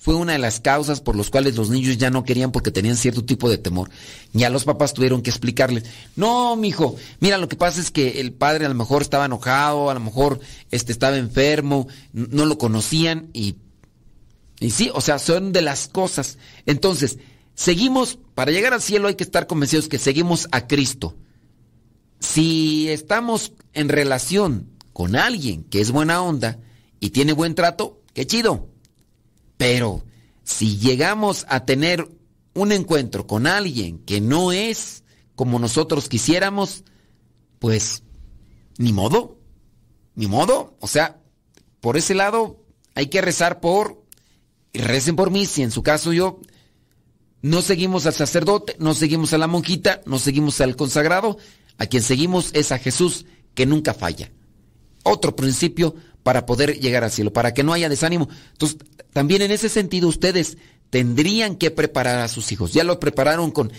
[0.06, 2.96] fue una de las causas por las cuales los niños ya no querían porque tenían
[2.96, 3.90] cierto tipo de temor.
[4.34, 5.84] Ya los papás tuvieron que explicarles,
[6.16, 9.90] no, mijo, mira, lo que pasa es que el padre a lo mejor estaba enojado,
[9.90, 10.40] a lo mejor
[10.70, 13.56] este, estaba enfermo, no lo conocían y,
[14.60, 16.38] y sí, o sea, son de las cosas.
[16.68, 17.18] Entonces,
[17.56, 21.16] seguimos, para llegar al cielo hay que estar convencidos que seguimos a Cristo.
[22.20, 26.60] Si estamos en relación con alguien que es buena onda
[27.00, 28.75] y tiene buen trato, qué chido
[29.58, 30.04] pero
[30.44, 32.08] si llegamos a tener
[32.54, 35.04] un encuentro con alguien que no es
[35.36, 36.84] como nosotros quisiéramos,
[37.60, 38.04] pues
[38.78, 39.38] ni modo,
[40.16, 40.76] ni modo.
[40.80, 41.22] O sea,
[41.82, 42.64] por ese lado
[42.96, 44.04] hay que rezar por,
[44.72, 46.40] y recen por mí, si en su caso yo
[47.42, 51.38] no seguimos al sacerdote, no seguimos a la monjita, no seguimos al consagrado,
[51.78, 54.32] a quien seguimos es a Jesús, que nunca falla.
[55.04, 55.96] Otro principio
[56.26, 58.28] para poder llegar al cielo, para que no haya desánimo.
[58.54, 58.80] Entonces,
[59.14, 60.58] también en ese sentido ustedes
[60.90, 62.74] tendrían que preparar a sus hijos.
[62.74, 63.72] Ya lo prepararon con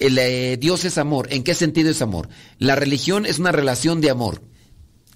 [0.00, 1.28] eh, Dios es amor.
[1.30, 2.30] ¿En qué sentido es amor?
[2.58, 4.40] La religión es una relación de amor.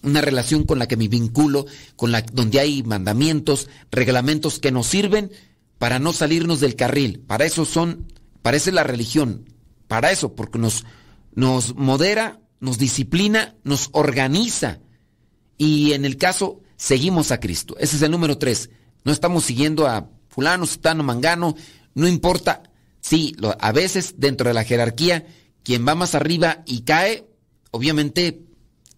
[0.02, 1.64] Una relación con la que me vinculo,
[1.96, 5.32] con la donde hay mandamientos, reglamentos que nos sirven
[5.78, 7.20] para no salirnos del carril.
[7.26, 9.46] Para eso son, para eso es la religión.
[9.88, 10.84] Para eso, porque nos,
[11.34, 14.80] nos modera, nos disciplina, nos organiza.
[15.60, 17.76] Y en el caso, seguimos a Cristo.
[17.78, 18.70] Ese es el número tres.
[19.04, 21.54] No estamos siguiendo a fulano, sutano, mangano,
[21.94, 22.62] no importa.
[23.02, 25.26] Sí, a veces dentro de la jerarquía,
[25.62, 27.26] quien va más arriba y cae,
[27.72, 28.40] obviamente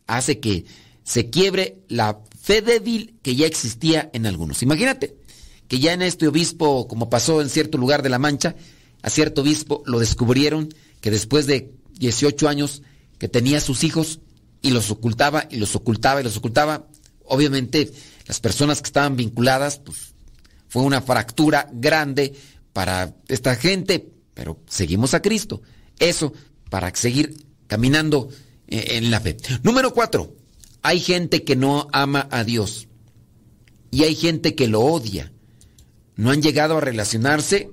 [0.07, 0.65] hace que
[1.03, 4.63] se quiebre la fe débil que ya existía en algunos.
[4.63, 5.17] Imagínate
[5.67, 8.55] que ya en este obispo, como pasó en cierto lugar de la Mancha,
[9.03, 12.83] a cierto obispo lo descubrieron que después de 18 años
[13.19, 14.21] que tenía sus hijos
[14.63, 16.87] y los ocultaba y los ocultaba y los ocultaba,
[17.25, 17.93] obviamente
[18.27, 20.15] las personas que estaban vinculadas, pues
[20.69, 22.35] fue una fractura grande
[22.73, 25.61] para esta gente, pero seguimos a Cristo.
[25.99, 26.33] Eso
[26.71, 28.31] para seguir caminando
[28.69, 29.37] eh, en la fe.
[29.63, 30.35] Número cuatro,
[30.81, 32.89] hay gente que no ama a Dios
[33.91, 35.33] y hay gente que lo odia.
[36.17, 37.71] No han llegado a relacionarse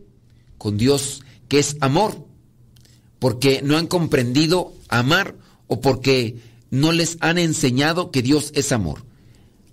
[0.58, 2.28] con Dios, que es amor,
[3.20, 5.36] porque no han comprendido amar
[5.68, 6.38] o porque
[6.72, 9.06] no les han enseñado que Dios es amor.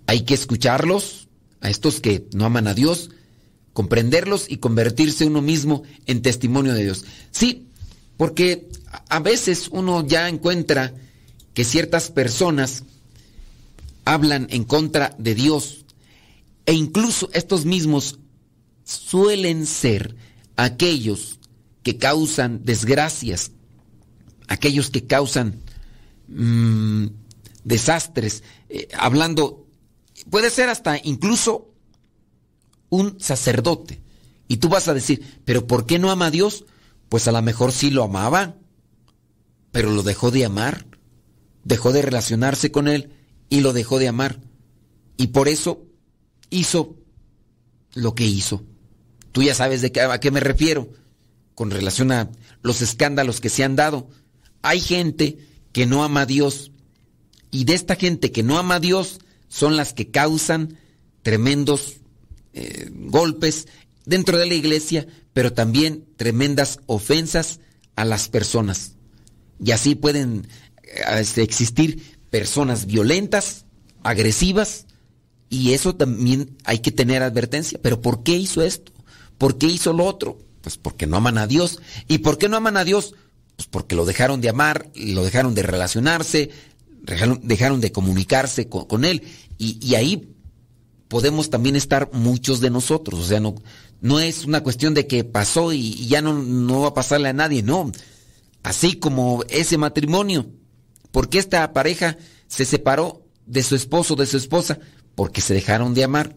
[0.07, 1.27] Hay que escucharlos,
[1.61, 3.09] a estos que no aman a Dios,
[3.73, 7.05] comprenderlos y convertirse uno mismo en testimonio de Dios.
[7.31, 7.67] Sí,
[8.17, 8.69] porque
[9.09, 10.93] a veces uno ya encuentra
[11.53, 12.83] que ciertas personas
[14.05, 15.85] hablan en contra de Dios
[16.65, 18.19] e incluso estos mismos
[18.83, 20.15] suelen ser
[20.55, 21.39] aquellos
[21.83, 23.51] que causan desgracias,
[24.47, 25.61] aquellos que causan
[26.27, 27.07] mm,
[27.63, 29.67] desastres, eh, hablando,
[30.29, 31.73] puede ser hasta incluso
[32.89, 34.01] un sacerdote.
[34.47, 36.65] Y tú vas a decir, pero ¿por qué no ama a Dios?
[37.09, 38.55] Pues a lo mejor sí lo amaba,
[39.71, 40.85] pero lo dejó de amar,
[41.63, 43.11] dejó de relacionarse con Él
[43.49, 44.39] y lo dejó de amar.
[45.17, 45.85] Y por eso
[46.49, 46.95] hizo
[47.93, 48.63] lo que hizo.
[49.31, 50.89] Tú ya sabes de qué, a qué me refiero
[51.55, 54.07] con relación a los escándalos que se han dado.
[54.61, 55.39] Hay gente
[55.71, 56.71] que no ama a Dios
[57.51, 60.77] y de esta gente que no ama a Dios son las que causan
[61.21, 61.97] tremendos
[62.53, 63.67] eh, golpes
[64.05, 67.59] dentro de la iglesia, pero también tremendas ofensas
[67.95, 68.93] a las personas.
[69.63, 70.47] Y así pueden
[70.83, 73.65] eh, este, existir personas violentas,
[74.03, 74.85] agresivas,
[75.49, 77.79] y eso también hay que tener advertencia.
[77.81, 78.91] Pero ¿por qué hizo esto?
[79.37, 80.39] ¿Por qué hizo lo otro?
[80.61, 81.79] Pues porque no aman a Dios.
[82.07, 83.15] ¿Y por qué no aman a Dios?
[83.57, 86.51] Pues porque lo dejaron de amar, lo dejaron de relacionarse,
[87.41, 89.23] dejaron, de comunicarse con, Él.
[89.57, 90.35] Y, y, ahí
[91.07, 93.19] podemos también estar muchos de nosotros.
[93.19, 93.55] O sea, no,
[93.99, 97.33] no es una cuestión de que pasó y, ya no, no va a pasarle a
[97.33, 97.91] nadie, no.
[98.63, 100.47] Así como ese matrimonio.
[101.11, 104.79] porque esta pareja se separó de su esposo, de su esposa?
[105.15, 106.35] Porque se dejaron de amar.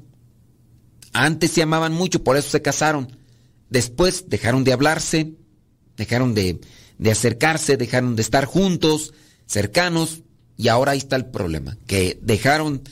[1.12, 3.16] Antes se amaban mucho, por eso se casaron.
[3.68, 5.34] Después dejaron de hablarse,
[5.96, 6.60] dejaron de,
[7.01, 9.14] de acercarse, dejaron de estar juntos,
[9.46, 10.20] cercanos,
[10.59, 12.82] y ahora ahí está el problema, que dejaron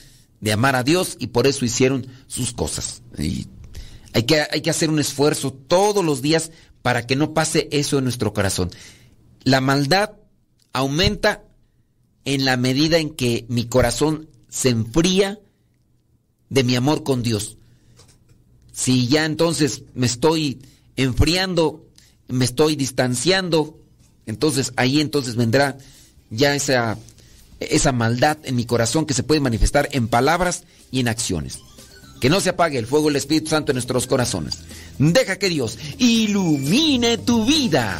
[0.41, 3.03] de amar a Dios y por eso hicieron sus cosas.
[3.19, 3.45] Y
[4.13, 6.51] hay que, hay que hacer un esfuerzo todos los días
[6.81, 8.71] para que no pase eso en nuestro corazón.
[9.43, 10.13] La maldad
[10.73, 11.43] aumenta
[12.25, 15.39] en la medida en que mi corazón se enfría
[16.49, 17.59] de mi amor con Dios.
[18.71, 20.63] Si ya entonces me estoy
[20.95, 21.85] enfriando,
[22.27, 23.79] me estoy distanciando,
[24.29, 25.77] entonces ahí entonces vendrá
[26.29, 26.97] ya esa
[27.59, 31.59] esa maldad en mi corazón que se puede manifestar en palabras y en acciones.
[32.21, 34.59] Que no se apague el fuego del Espíritu Santo en nuestros corazones.
[34.97, 37.99] Deja que Dios ilumine tu vida.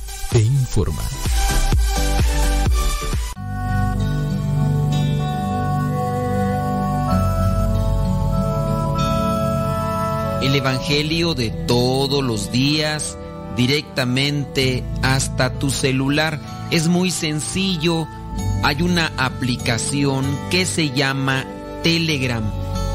[0.33, 1.03] e informa.
[10.41, 13.17] El Evangelio de todos los días
[13.55, 16.39] directamente hasta tu celular.
[16.71, 18.07] Es muy sencillo.
[18.63, 21.45] Hay una aplicación que se llama
[21.83, 22.43] Telegram.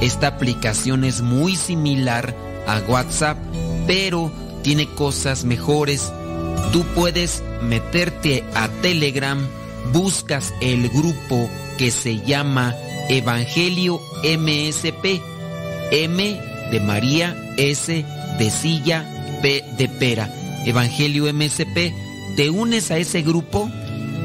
[0.01, 2.34] Esta aplicación es muy similar
[2.66, 3.39] a WhatsApp,
[3.87, 4.30] pero
[4.62, 6.12] tiene cosas mejores.
[6.77, 9.49] Tú puedes meterte a Telegram,
[9.95, 11.49] buscas el grupo
[11.79, 12.74] que se llama
[13.09, 15.22] Evangelio MSP.
[15.91, 18.05] M de María, S
[18.39, 20.29] de silla, P de pera.
[20.66, 21.95] Evangelio MSP.
[22.37, 23.70] Te unes a ese grupo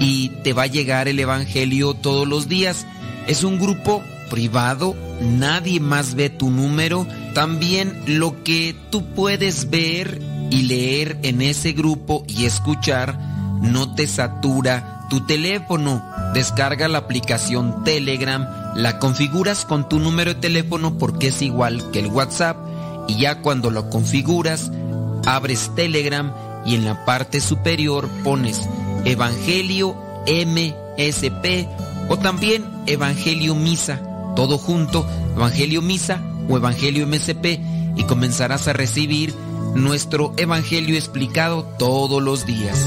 [0.01, 2.85] y te va a llegar el Evangelio todos los días.
[3.27, 7.07] Es un grupo privado, nadie más ve tu número.
[7.33, 10.19] También lo que tú puedes ver
[10.51, 13.17] y leer en ese grupo y escuchar
[13.61, 16.03] no te satura tu teléfono.
[16.33, 21.99] Descarga la aplicación Telegram, la configuras con tu número de teléfono porque es igual que
[21.99, 22.57] el WhatsApp
[23.07, 24.71] y ya cuando lo configuras,
[25.25, 26.33] abres Telegram
[26.65, 28.61] y en la parte superior pones
[29.05, 29.95] Evangelio
[30.27, 31.67] MSP
[32.09, 34.01] o también Evangelio Misa,
[34.35, 37.59] todo junto, Evangelio Misa o Evangelio MSP
[37.95, 39.33] y comenzarás a recibir
[39.75, 42.77] nuestro Evangelio explicado todos los días.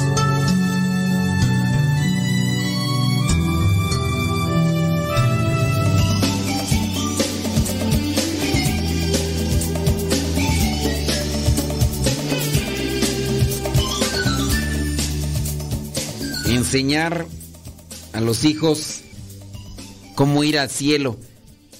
[16.46, 17.26] Enseñar
[18.12, 19.02] a los hijos
[20.14, 21.16] cómo ir al cielo.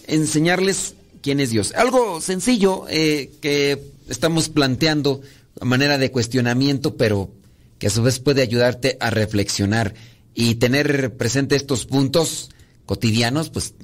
[0.07, 1.73] Enseñarles quién es Dios.
[1.75, 5.21] Algo sencillo eh, que estamos planteando
[5.61, 7.31] a manera de cuestionamiento, pero
[7.79, 9.95] que a su vez puede ayudarte a reflexionar
[10.35, 12.51] y tener presente estos puntos
[12.87, 13.75] cotidianos, pues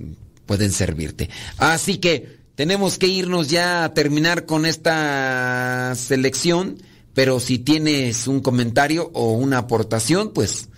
[0.47, 1.31] pueden servirte.
[1.59, 6.83] Así que tenemos que irnos ya a terminar con esta selección,
[7.15, 10.69] pero si tienes un comentario o una aportación, pues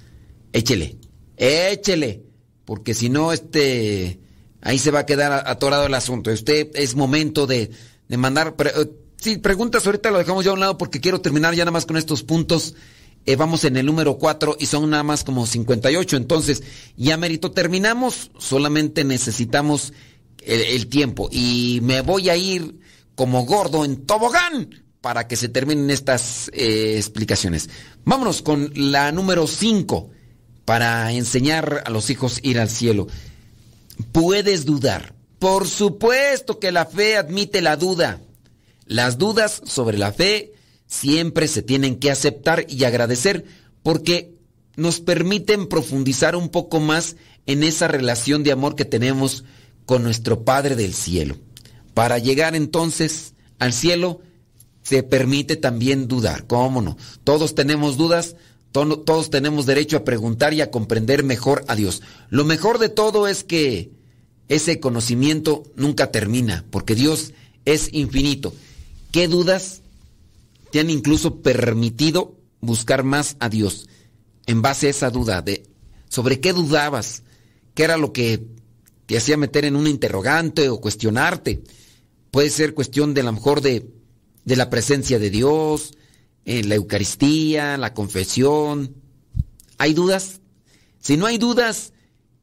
[0.52, 0.96] échele,
[1.36, 2.22] échele,
[2.64, 4.20] porque si no, este,
[4.60, 6.30] ahí se va a quedar atorado el asunto.
[6.30, 7.70] Usted es momento de,
[8.08, 8.54] de mandar...
[9.22, 11.86] Sí, preguntas ahorita lo dejamos ya a un lado porque quiero terminar ya nada más
[11.86, 12.74] con estos puntos.
[13.24, 16.16] Eh, vamos en el número 4 y son nada más como 58.
[16.16, 16.64] Entonces,
[16.96, 18.32] ya merito terminamos.
[18.36, 19.92] Solamente necesitamos
[20.40, 21.28] el, el, tiempo.
[21.30, 22.80] Y me voy a ir
[23.14, 27.70] como gordo en tobogán para que se terminen estas eh, explicaciones.
[28.04, 30.10] Vámonos con la número 5
[30.64, 33.06] para enseñar a los hijos ir al cielo.
[34.10, 35.14] Puedes dudar.
[35.38, 38.20] Por supuesto que la fe admite la duda.
[38.92, 40.52] Las dudas sobre la fe
[40.86, 43.46] siempre se tienen que aceptar y agradecer
[43.82, 44.34] porque
[44.76, 47.16] nos permiten profundizar un poco más
[47.46, 49.44] en esa relación de amor que tenemos
[49.86, 51.38] con nuestro Padre del cielo.
[51.94, 54.20] Para llegar entonces al cielo
[54.82, 56.98] se permite también dudar, ¿cómo no?
[57.24, 58.36] Todos tenemos dudas,
[58.72, 62.02] todos tenemos derecho a preguntar y a comprender mejor a Dios.
[62.28, 63.90] Lo mejor de todo es que
[64.48, 67.32] ese conocimiento nunca termina, porque Dios
[67.64, 68.52] es infinito.
[69.12, 69.82] ¿Qué dudas
[70.70, 73.86] te han incluso permitido buscar más a Dios?
[74.46, 75.66] En base a esa duda de
[76.08, 77.22] sobre qué dudabas,
[77.74, 78.46] qué era lo que
[79.04, 81.62] te hacía meter en un interrogante o cuestionarte.
[82.30, 83.90] Puede ser cuestión de a lo mejor de,
[84.46, 85.92] de la presencia de Dios,
[86.46, 88.96] en la Eucaristía, la confesión.
[89.76, 90.40] ¿Hay dudas?
[91.00, 91.92] Si no hay dudas,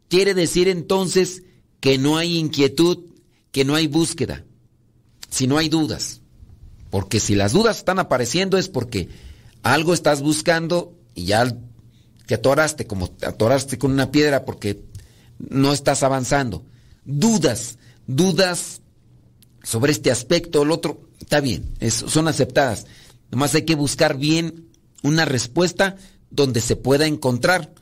[0.08, 1.42] quiere decir entonces
[1.80, 3.06] que no hay inquietud,
[3.52, 4.46] que no hay búsqueda.
[5.32, 6.19] Si no hay dudas.
[6.90, 9.10] Porque si las dudas están apareciendo es porque
[9.64, 11.56] algo estás buscando y ya
[12.26, 14.84] te atoraste, como te atoraste con una piedra porque
[15.38, 16.66] no estás avanzando.
[17.06, 17.78] Dudas,
[18.08, 18.82] dudas
[19.64, 22.86] sobre este aspecto o el otro, está bien, son aceptadas.
[23.32, 24.70] Nomás hay que buscar bien
[25.04, 25.96] una respuesta
[26.32, 27.74] donde se pueda encontrar.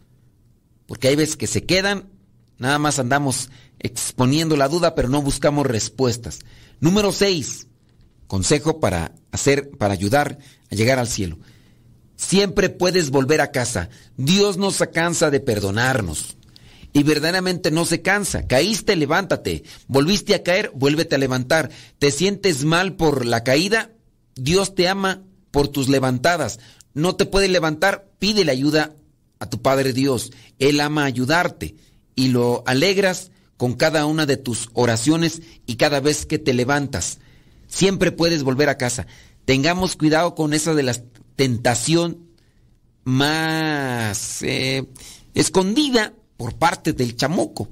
[0.85, 2.09] Porque hay veces que se quedan,
[2.57, 3.49] nada más andamos
[3.79, 6.39] exponiendo la duda, pero no buscamos respuestas.
[6.79, 7.66] Número 6.
[8.27, 10.37] Consejo para hacer, para ayudar
[10.71, 11.39] a llegar al cielo.
[12.15, 13.89] Siempre puedes volver a casa.
[14.17, 16.37] Dios no se cansa de perdonarnos.
[16.93, 18.47] Y verdaderamente no se cansa.
[18.47, 19.63] Caíste, levántate.
[19.87, 21.69] Volviste a caer, vuélvete a levantar.
[21.99, 23.91] ¿Te sientes mal por la caída?
[24.35, 26.59] Dios te ama por tus levantadas.
[26.93, 28.95] No te puede levantar, pídele ayuda
[29.39, 30.31] a tu Padre Dios.
[30.57, 31.75] Él ama ayudarte
[32.15, 37.19] y lo alegras con cada una de tus oraciones y cada vez que te levantas.
[37.67, 39.07] Siempre puedes volver a casa.
[39.45, 40.95] Tengamos cuidado con esa de la
[41.35, 42.27] tentación
[43.03, 44.85] más eh,
[45.33, 47.69] escondida por parte del chamuco,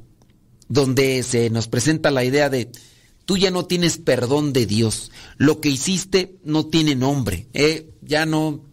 [0.69, 2.71] donde se nos presenta la idea de
[3.25, 8.25] tú ya no tienes perdón de Dios, lo que hiciste no tiene nombre, eh, ya
[8.25, 8.63] no,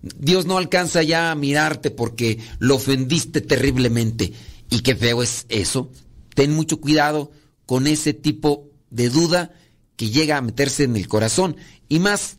[0.00, 4.32] Dios no alcanza ya a mirarte porque lo ofendiste terriblemente.
[4.70, 5.90] Y qué feo es eso.
[6.34, 7.30] Ten mucho cuidado
[7.66, 9.52] con ese tipo de duda
[9.96, 11.56] que llega a meterse en el corazón.
[11.88, 12.38] Y más,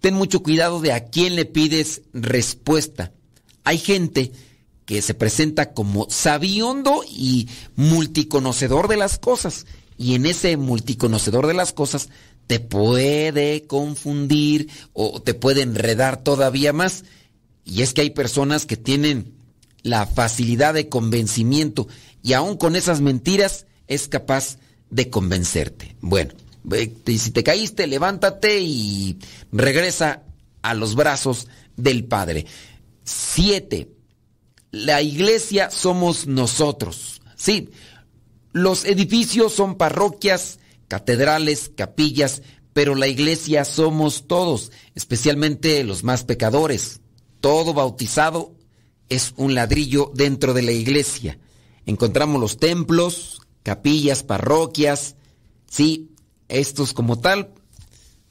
[0.00, 3.12] ten mucho cuidado de a quién le pides respuesta.
[3.64, 4.32] Hay gente
[4.84, 9.66] que se presenta como sabiondo y multiconocedor de las cosas.
[9.98, 12.08] Y en ese multiconocedor de las cosas
[12.46, 17.04] te puede confundir o te puede enredar todavía más.
[17.64, 19.34] Y es que hay personas que tienen
[19.82, 21.88] la facilidad de convencimiento
[22.22, 24.58] y aún con esas mentiras es capaz
[24.90, 25.96] de convencerte.
[26.00, 26.34] Bueno,
[27.06, 29.18] si te caíste, levántate y
[29.52, 30.22] regresa
[30.62, 32.46] a los brazos del Padre.
[33.04, 33.90] Siete,
[34.70, 37.20] la iglesia somos nosotros.
[37.36, 37.70] Sí,
[38.52, 40.58] los edificios son parroquias,
[40.88, 42.42] catedrales, capillas,
[42.72, 47.00] pero la iglesia somos todos, especialmente los más pecadores.
[47.40, 48.54] Todo bautizado
[49.08, 51.38] es un ladrillo dentro de la iglesia.
[51.86, 55.16] Encontramos los templos, capillas, parroquias,
[55.70, 56.10] sí,
[56.48, 57.52] estos como tal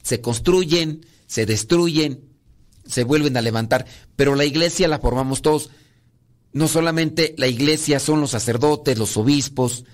[0.02, 2.22] se construyen, se destruyen,
[2.86, 5.70] se vuelven a levantar, pero la iglesia la formamos todos.
[6.52, 9.84] No solamente la iglesia son los sacerdotes, los obispos,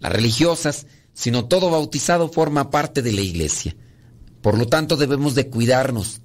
[0.00, 3.76] las religiosas, sino todo bautizado forma parte de la iglesia.
[4.42, 6.20] Por lo tanto debemos de cuidarnos.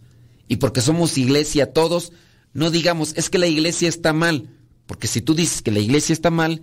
[0.47, 2.11] Y porque somos iglesia todos,
[2.53, 4.49] no digamos, es que la iglesia está mal.
[4.85, 6.61] Porque si tú dices que la iglesia está mal,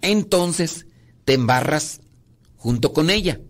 [0.00, 0.86] entonces
[1.24, 2.00] te embarras
[2.56, 3.40] junto con ella.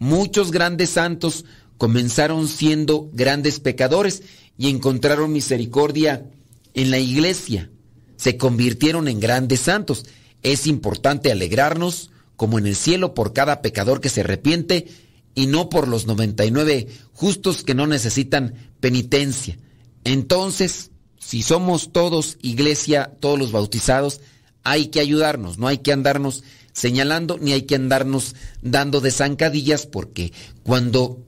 [0.00, 1.44] Muchos grandes santos
[1.76, 4.22] comenzaron siendo grandes pecadores
[4.56, 6.26] y encontraron misericordia
[6.72, 7.70] en la iglesia.
[8.16, 10.06] Se convirtieron en grandes santos.
[10.42, 14.88] Es importante alegrarnos como en el cielo por cada pecador que se arrepiente
[15.34, 19.58] y no por los 99 justos que no necesitan penitencia.
[20.04, 24.22] Entonces, si somos todos iglesia, todos los bautizados,
[24.62, 26.42] hay que ayudarnos, no hay que andarnos
[26.72, 31.24] señalando ni hay que andarnos dando de zancadillas porque cuando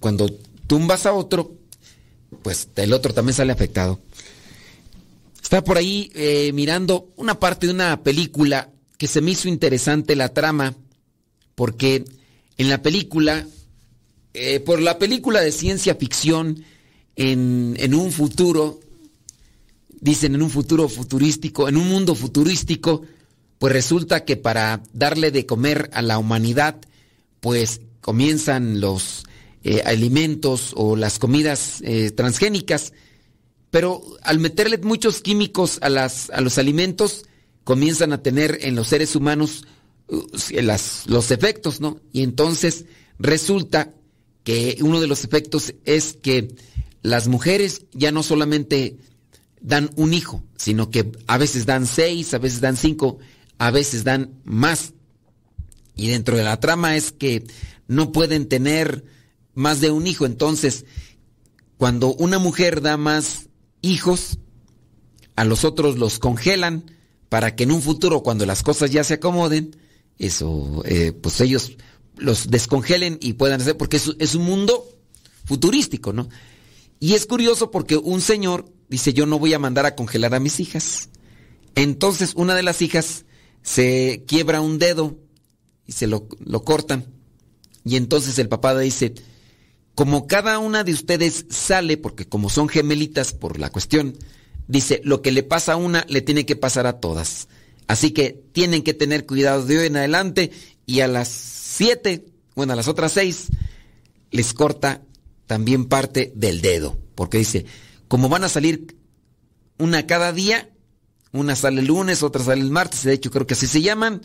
[0.00, 0.28] cuando
[0.66, 1.54] tumbas a otro,
[2.42, 4.00] pues el otro también sale afectado.
[5.42, 10.16] Está por ahí eh, mirando una parte de una película que se me hizo interesante
[10.16, 10.74] la trama,
[11.54, 12.04] porque
[12.58, 13.46] en la película,
[14.34, 16.64] eh, por la película de ciencia ficción,
[17.14, 18.80] en, en un futuro,
[20.00, 23.02] dicen en un futuro futurístico, en un mundo futurístico,
[23.58, 26.76] pues resulta que para darle de comer a la humanidad,
[27.40, 29.24] pues comienzan los
[29.64, 32.92] eh, alimentos o las comidas eh, transgénicas,
[33.70, 37.24] pero al meterle muchos químicos a, las, a los alimentos,
[37.64, 39.64] comienzan a tener en los seres humanos
[40.08, 40.22] uh,
[41.06, 42.00] los efectos, ¿no?
[42.12, 42.84] Y entonces
[43.18, 43.92] resulta
[44.44, 46.54] que uno de los efectos es que
[47.02, 48.98] las mujeres ya no solamente
[49.60, 53.18] dan un hijo, sino que a veces dan seis, a veces dan cinco,
[53.58, 54.92] a veces dan más.
[55.94, 57.44] Y dentro de la trama es que
[57.88, 59.04] no pueden tener
[59.54, 60.26] más de un hijo.
[60.26, 60.84] Entonces,
[61.78, 63.48] cuando una mujer da más
[63.82, 64.38] hijos,
[65.36, 66.90] a los otros los congelan
[67.28, 69.76] para que en un futuro, cuando las cosas ya se acomoden,
[70.18, 71.76] eso, eh, pues ellos
[72.16, 74.84] los descongelen y puedan hacer, porque es, un mundo
[75.44, 76.28] futurístico, ¿no?
[76.98, 80.40] Y es curioso porque un señor dice, yo no voy a mandar a congelar a
[80.40, 81.10] mis hijas.
[81.74, 83.26] Entonces una de las hijas
[83.66, 85.18] se quiebra un dedo
[85.86, 87.04] y se lo, lo cortan.
[87.84, 89.12] Y entonces el papá dice,
[89.96, 94.16] como cada una de ustedes sale, porque como son gemelitas por la cuestión,
[94.68, 97.48] dice, lo que le pasa a una le tiene que pasar a todas.
[97.88, 100.52] Así que tienen que tener cuidado de hoy en adelante
[100.86, 103.48] y a las siete, bueno, a las otras seis,
[104.30, 105.02] les corta
[105.48, 107.66] también parte del dedo, porque dice,
[108.06, 108.96] como van a salir
[109.76, 110.70] una cada día,
[111.36, 114.22] una sale el lunes, otra sale el martes, de hecho creo que así se llaman,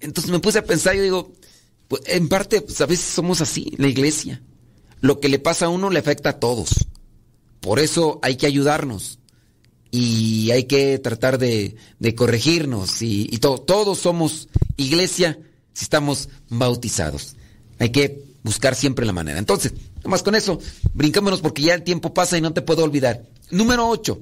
[0.00, 1.32] entonces me puse a pensar y digo,
[1.88, 4.42] pues, en parte, pues, a veces somos así, la iglesia.
[5.00, 6.86] Lo que le pasa a uno le afecta a todos.
[7.60, 9.18] Por eso hay que ayudarnos
[9.90, 11.76] y hay que tratar de,
[12.16, 15.38] corregirnos y, todos somos iglesia
[15.72, 17.36] si estamos bautizados.
[17.78, 19.38] Hay que buscar siempre la manera.
[19.38, 19.72] Entonces,
[20.04, 20.60] nomás con eso,
[20.94, 23.24] brincámonos porque ya el tiempo pasa y no te puedo olvidar.
[23.50, 24.20] Número 8.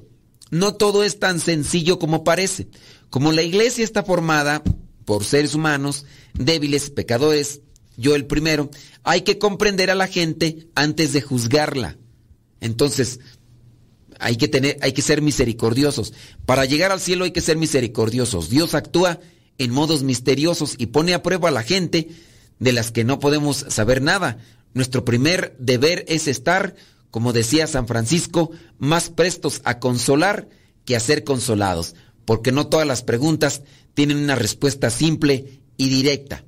[0.51, 2.67] No todo es tan sencillo como parece.
[3.09, 4.63] Como la iglesia está formada
[5.05, 7.61] por seres humanos, débiles, pecadores,
[7.97, 8.69] yo el primero,
[9.03, 11.97] hay que comprender a la gente antes de juzgarla.
[12.61, 13.19] Entonces,
[14.19, 16.13] hay que tener, hay que ser misericordiosos.
[16.45, 18.49] Para llegar al cielo hay que ser misericordiosos.
[18.49, 19.19] Dios actúa
[19.57, 22.09] en modos misteriosos y pone a prueba a la gente
[22.59, 24.37] de las que no podemos saber nada.
[24.73, 26.75] Nuestro primer deber es estar,
[27.17, 30.49] como decía San Francisco, más prestos a consolar
[30.85, 31.95] que a ser consolados,
[32.25, 33.63] porque no todas las preguntas
[33.95, 36.43] tienen una respuesta simple y directa.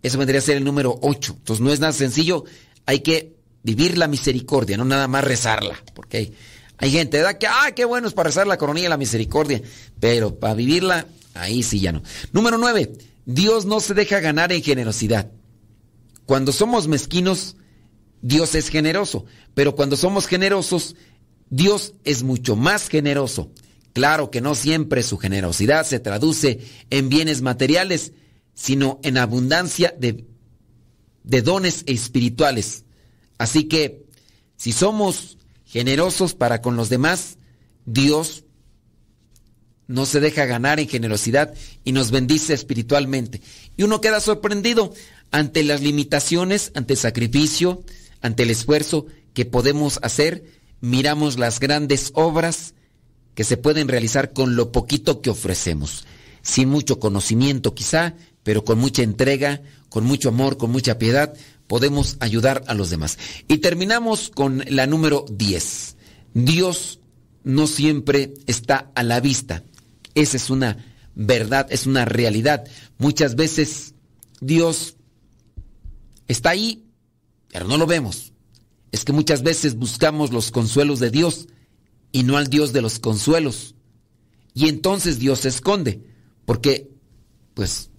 [0.00, 1.34] Eso vendría a ser el número 8.
[1.38, 2.44] Entonces no es nada sencillo,
[2.86, 6.32] hay que vivir la misericordia, no nada más rezarla, porque
[6.78, 7.38] hay gente, ¿verdad?
[7.38, 9.60] Que, ah, qué bueno es para rezar la coronilla de la misericordia.
[9.98, 12.04] Pero para vivirla, ahí sí ya no.
[12.30, 12.92] Número nueve,
[13.26, 15.32] Dios no se deja ganar en generosidad.
[16.26, 17.56] Cuando somos mezquinos,
[18.22, 19.26] Dios es generoso.
[19.54, 20.96] Pero cuando somos generosos,
[21.50, 23.50] Dios es mucho más generoso.
[23.92, 28.12] Claro que no siempre su generosidad se traduce en bienes materiales,
[28.54, 30.24] sino en abundancia de,
[31.22, 32.84] dones espirituales.
[33.36, 34.06] Así que,
[34.56, 37.38] si somos generosos para con los demás,
[37.84, 38.44] Dios
[39.88, 41.52] no se deja ganar en generosidad
[41.84, 43.42] y nos bendice espiritualmente.
[43.76, 44.94] Y uno queda sorprendido
[45.30, 47.84] ante las limitaciones, ante el sacrificio,
[48.22, 50.44] ante el esfuerzo que podemos hacer,
[50.80, 52.74] miramos las grandes obras
[53.34, 56.06] que se pueden realizar con lo poquito que ofrecemos,
[56.42, 61.34] sin mucho conocimiento quizá, pero con mucha entrega, con mucho amor, con mucha piedad,
[61.66, 63.18] podemos ayudar a los demás.
[63.48, 65.96] Y terminamos con la número 10.
[66.34, 67.00] Dios
[67.44, 69.62] no siempre está a la vista.
[70.14, 70.76] Esa es una
[71.14, 72.64] verdad, es una realidad.
[72.98, 73.94] Muchas veces
[74.40, 74.96] Dios
[76.28, 76.84] está ahí,
[77.52, 78.32] pero no lo vemos.
[78.90, 81.48] Es que muchas veces buscamos los consuelos de Dios
[82.10, 83.74] y no al Dios de los consuelos.
[84.54, 86.02] Y entonces Dios se esconde,
[86.46, 86.90] porque
[87.54, 87.90] pues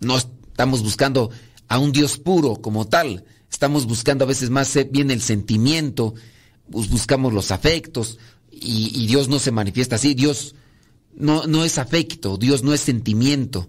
[0.00, 1.30] no estamos buscando
[1.68, 3.24] a un Dios puro como tal.
[3.50, 6.14] Estamos buscando a veces más bien el sentimiento,
[6.66, 8.18] buscamos los afectos
[8.50, 10.14] y, Dios no se manifiesta así.
[10.14, 10.54] Dios
[11.14, 13.68] no, no es afecto, Dios no es sentimiento.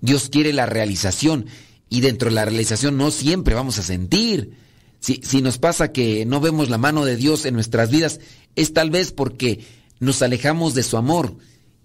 [0.00, 1.46] Dios quiere la realización
[1.88, 4.56] y dentro de la realización no siempre vamos a sentir.
[5.00, 8.20] Si, si nos pasa que no vemos la mano de Dios en nuestras vidas,
[8.56, 9.64] es tal vez porque
[10.00, 11.36] nos alejamos de su amor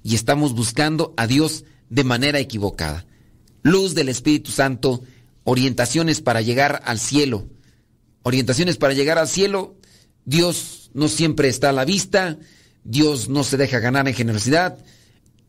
[0.04, 3.06] y estamos buscando a Dios de manera equivocada.
[3.62, 5.04] Luz del Espíritu Santo
[5.44, 7.48] orientaciones para llegar al cielo.
[8.24, 9.76] Orientaciones para llegar al cielo.
[10.26, 12.38] Dios no siempre está a la vista.
[12.84, 14.78] Dios no se deja ganar en generosidad.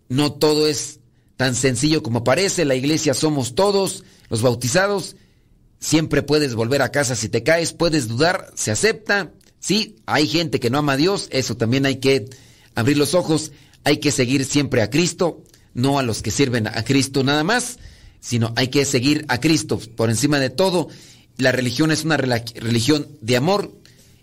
[0.08, 1.00] No todo es
[1.36, 2.64] tan sencillo como parece.
[2.64, 5.16] La iglesia somos todos, los bautizados.
[5.78, 9.32] Siempre puedes volver a casa si te caes, puedes dudar, se acepta.
[9.60, 12.28] Sí, hay gente que no ama a Dios, eso también hay que
[12.74, 13.52] abrir los ojos.
[13.84, 15.42] Hay que seguir siempre a Cristo,
[15.74, 17.78] no a los que sirven a Cristo nada más
[18.24, 20.88] sino hay que seguir a Cristo por encima de todo.
[21.36, 23.70] La religión es una religión de amor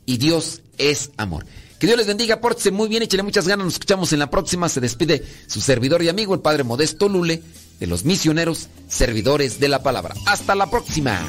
[0.08, 1.46] y Dios es amor.
[1.82, 4.70] Que Dios les bendiga, pórtese muy bien, échale muchas ganas, nos escuchamos en la próxima.
[4.70, 7.42] Se despide su servidor y amigo, el Padre Modesto Lule,
[7.80, 10.14] de los misioneros servidores de la palabra.
[10.28, 11.20] Hasta la próxima.